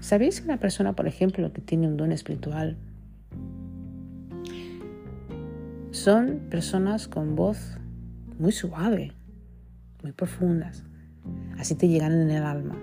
¿Sabéis 0.00 0.40
que 0.40 0.46
una 0.46 0.60
persona, 0.60 0.92
por 0.92 1.08
ejemplo, 1.08 1.52
que 1.52 1.60
tiene 1.60 1.88
un 1.88 1.96
don 1.96 2.12
espiritual 2.12 2.76
Son 5.96 6.40
personas 6.50 7.08
con 7.08 7.36
voz 7.36 7.78
muy 8.38 8.52
suave, 8.52 9.12
muy 10.02 10.12
profundas. 10.12 10.84
Así 11.58 11.74
te 11.74 11.88
llegan 11.88 12.12
en 12.12 12.30
el 12.30 12.44
alma. 12.44 12.76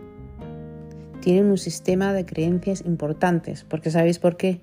Tienen 1.21 1.45
un 1.45 1.59
sistema 1.59 2.11
de 2.11 2.25
creencias 2.25 2.83
importantes, 2.85 3.65
porque 3.65 3.91
¿sabéis 3.91 4.17
por 4.17 4.35
qué? 4.35 4.61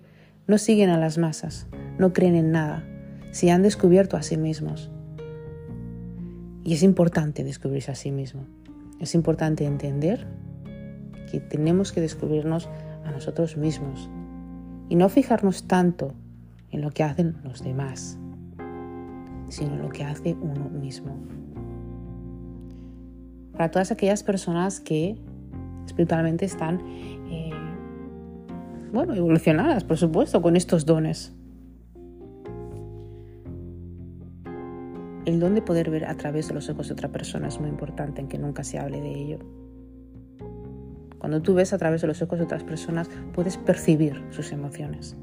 No 0.49 0.59
siguen 0.59 0.91
a 0.91 0.99
las 0.99 1.17
masas, 1.17 1.69
no 1.99 2.13
creen 2.13 2.35
en 2.35 2.51
nada, 2.51 2.85
se 3.31 3.53
han 3.53 3.63
descubierto 3.63 4.17
a 4.17 4.23
sí 4.23 4.37
mismos. 4.37 4.91
Y 6.65 6.75
es 6.75 6.83
importante 6.83 7.45
descubrirse 7.45 7.93
a 7.93 7.95
sí 7.95 8.11
mismo. 8.11 8.45
Es 9.01 9.15
importante 9.15 9.65
entender 9.65 10.27
que 11.31 11.41
tenemos 11.41 11.93
que 11.93 12.01
descubrirnos 12.01 12.69
a 13.05 13.11
nosotros 13.11 13.57
mismos 13.57 14.11
y 14.89 14.97
no 14.97 15.09
fijarnos 15.09 15.67
tanto 15.67 16.15
en 16.71 16.83
lo 16.83 16.91
que 16.91 17.03
hacen 17.03 17.39
los 17.45 17.63
demás 17.63 18.19
sino 19.51 19.77
lo 19.77 19.91
que 19.91 20.05
hace 20.05 20.37
uno 20.41 20.69
mismo. 20.71 21.17
Para 23.53 23.71
todas 23.71 23.91
aquellas 23.91 24.23
personas 24.23 24.81
que 24.81 25.17
espiritualmente 25.87 26.45
están, 26.45 26.81
eh, 27.31 27.51
bueno, 28.93 29.15
evolucionadas, 29.15 29.85
por 29.85 29.99
supuesto, 29.99 30.41
con 30.41 30.57
estos 30.57 30.87
dones. 30.87 31.35
El 35.31 35.39
don 35.39 35.55
de 35.55 35.63
poder 35.63 35.91
ver 35.91 36.07
a 36.07 36.17
través 36.17 36.49
de 36.49 36.55
los 36.55 36.69
ojos 36.71 36.89
de 36.89 36.95
otra 36.95 37.09
persona 37.09 37.47
es 37.47 37.61
muy 37.61 37.69
importante 37.69 38.21
en 38.21 38.27
que 38.27 38.37
nunca 38.37 38.65
se 38.65 38.81
hable 38.81 39.01
de 39.01 39.13
ello. 39.13 39.39
Cuando 41.21 41.41
tú 41.41 41.55
ves 41.55 41.73
a 41.73 41.79
través 41.79 42.01
de 42.01 42.09
los 42.09 42.21
ojos 42.21 42.41
de 42.41 42.47
otras 42.47 42.65
personas, 42.65 43.09
puedes 43.33 43.57
percibir 43.57 44.25
sus 44.31 44.51
emociones. 44.51 45.17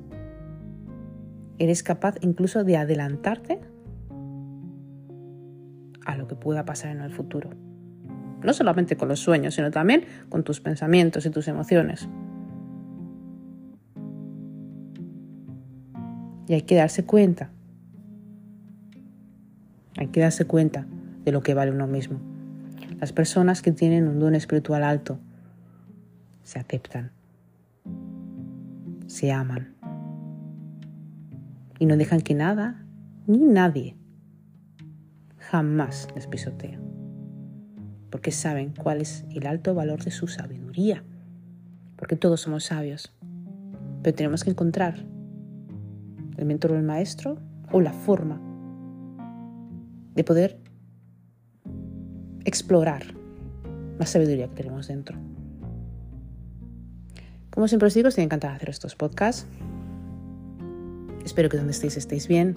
Eres 1.58 1.84
capaz 1.84 2.16
incluso 2.22 2.64
de 2.64 2.78
adelantarte 2.78 3.60
a 6.06 6.16
lo 6.16 6.30
que 6.30 6.36
pueda 6.36 6.64
pasar 6.64 6.96
en 6.96 7.02
el 7.02 7.12
futuro. 7.12 7.50
No 8.42 8.54
solamente 8.54 8.96
con 8.96 9.10
los 9.10 9.20
sueños, 9.20 9.56
sino 9.56 9.72
también 9.72 10.06
con 10.30 10.46
tus 10.46 10.62
pensamientos 10.62 11.26
y 11.26 11.32
tus 11.32 11.50
emociones. 11.50 12.08
Y 16.48 16.54
hay 16.54 16.62
que 16.62 16.76
darse 16.76 17.06
cuenta. 17.06 17.52
Hay 19.98 20.08
que 20.08 20.22
darse 20.22 20.46
cuenta 20.46 20.86
de 21.26 21.32
lo 21.32 21.42
que 21.42 21.54
vale 21.54 21.72
uno 21.72 21.88
mismo. 21.88 22.20
Las 23.00 23.12
personas 23.12 23.62
que 23.62 23.72
tienen 23.72 24.08
un 24.08 24.20
don 24.20 24.36
espiritual 24.36 24.84
alto 24.84 25.20
se 26.44 26.60
aceptan, 26.60 27.12
se 29.08 29.32
aman 29.32 29.76
y 31.80 31.86
no 31.86 31.98
dejan 31.98 32.22
que 32.22 32.34
nada 32.34 32.86
ni 33.26 33.40
nadie 33.40 33.98
jamás 35.38 36.08
les 36.16 36.28
pisoteo, 36.28 36.80
porque 38.10 38.32
saben 38.32 38.74
cuál 38.74 39.02
es 39.02 39.26
el 39.32 39.48
alto 39.48 39.76
valor 39.76 40.04
de 40.04 40.12
su 40.12 40.28
sabiduría, 40.28 41.04
porque 41.98 42.16
todos 42.16 42.42
somos 42.42 42.66
sabios, 42.66 43.14
pero 44.02 44.16
tenemos 44.16 44.44
que 44.44 44.52
encontrar 44.52 45.06
el 46.38 46.46
mentor 46.46 46.72
o 46.72 46.78
el 46.78 46.84
maestro 46.84 47.38
o 47.72 47.82
la 47.82 47.94
forma 47.94 48.47
de 50.18 50.24
poder 50.26 50.60
explorar 52.44 53.14
la 53.98 54.06
sabiduría 54.06 54.50
que 54.50 54.56
tenemos 54.56 54.88
dentro. 54.88 55.18
Como 57.52 57.68
siempre 57.68 57.88
os 57.88 57.94
digo, 57.94 58.10
estoy 58.10 58.26
encantada 58.26 58.54
de 58.54 58.58
hacer 58.58 58.70
estos 58.70 58.96
podcasts. 58.96 59.48
Espero 61.24 61.50
que 61.50 61.58
donde 61.58 61.72
estéis 61.72 61.96
estéis 61.98 62.28
bien, 62.28 62.56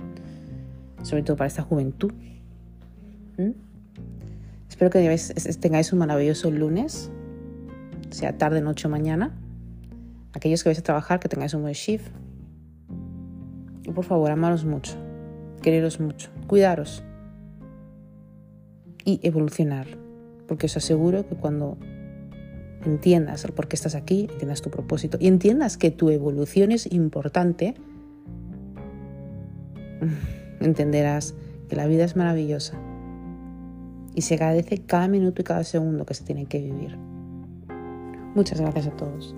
sobre 1.03 1.23
todo 1.23 1.37
para 1.37 1.49
esta 1.49 1.63
juventud 1.63 2.13
Espero 4.69 4.91
que 4.91 5.19
tengáis 5.61 5.93
un 5.93 5.99
maravilloso 5.99 6.51
lunes, 6.51 7.11
sea 8.11 8.39
tarde, 8.39 8.61
noche 8.61 8.87
o 8.89 8.91
mañana. 8.91 9.35
Aquellos 10.33 10.63
que 10.63 10.71
vais 10.71 10.79
a 10.79 10.83
trabajar, 10.83 11.21
que 11.21 11.29
tengáis 11.29 11.55
un 11.55 11.63
buen 11.63 11.75
shift. 11.75 12.07
Y 13.85 13.93
por 13.93 14.05
favor, 14.05 14.31
amaros 14.31 14.65
mucho, 14.65 14.97
quereros 15.63 16.01
mucho, 16.01 16.31
cuidaros 16.47 17.03
y 19.05 19.21
evolucionar. 19.23 19.87
Porque 20.47 20.67
os 20.67 20.77
aseguro 20.77 21.29
que 21.29 21.37
cuando 21.37 21.79
entiendas 22.85 23.45
el 23.45 23.53
por 23.53 23.69
qué 23.69 23.77
estás 23.77 23.95
aquí, 23.95 24.29
entiendas 24.31 24.63
tu 24.63 24.71
propósito 24.71 25.19
y 25.21 25.29
entiendas 25.29 25.77
que 25.77 25.91
tu 25.91 26.11
evolución 26.11 26.73
es 26.73 26.91
importante, 26.93 27.75
entenderás 30.61 31.35
que 31.69 31.77
la 31.77 31.87
vida 31.87 32.05
es 32.05 32.17
maravillosa 32.17 32.79
y 34.15 34.23
se 34.23 34.35
agradece 34.35 34.79
cada 34.79 35.09
minuto 35.09 35.43
y 35.43 35.45
cada 35.45 35.65
segundo 35.65 36.05
que 36.05 36.15
se 36.15 36.25
tiene 36.25 36.47
que 36.47 36.61
vivir. 36.61 36.97
Muchas 38.35 38.61
gracias 38.61 38.89
a 38.89 38.97
todos. 38.97 39.35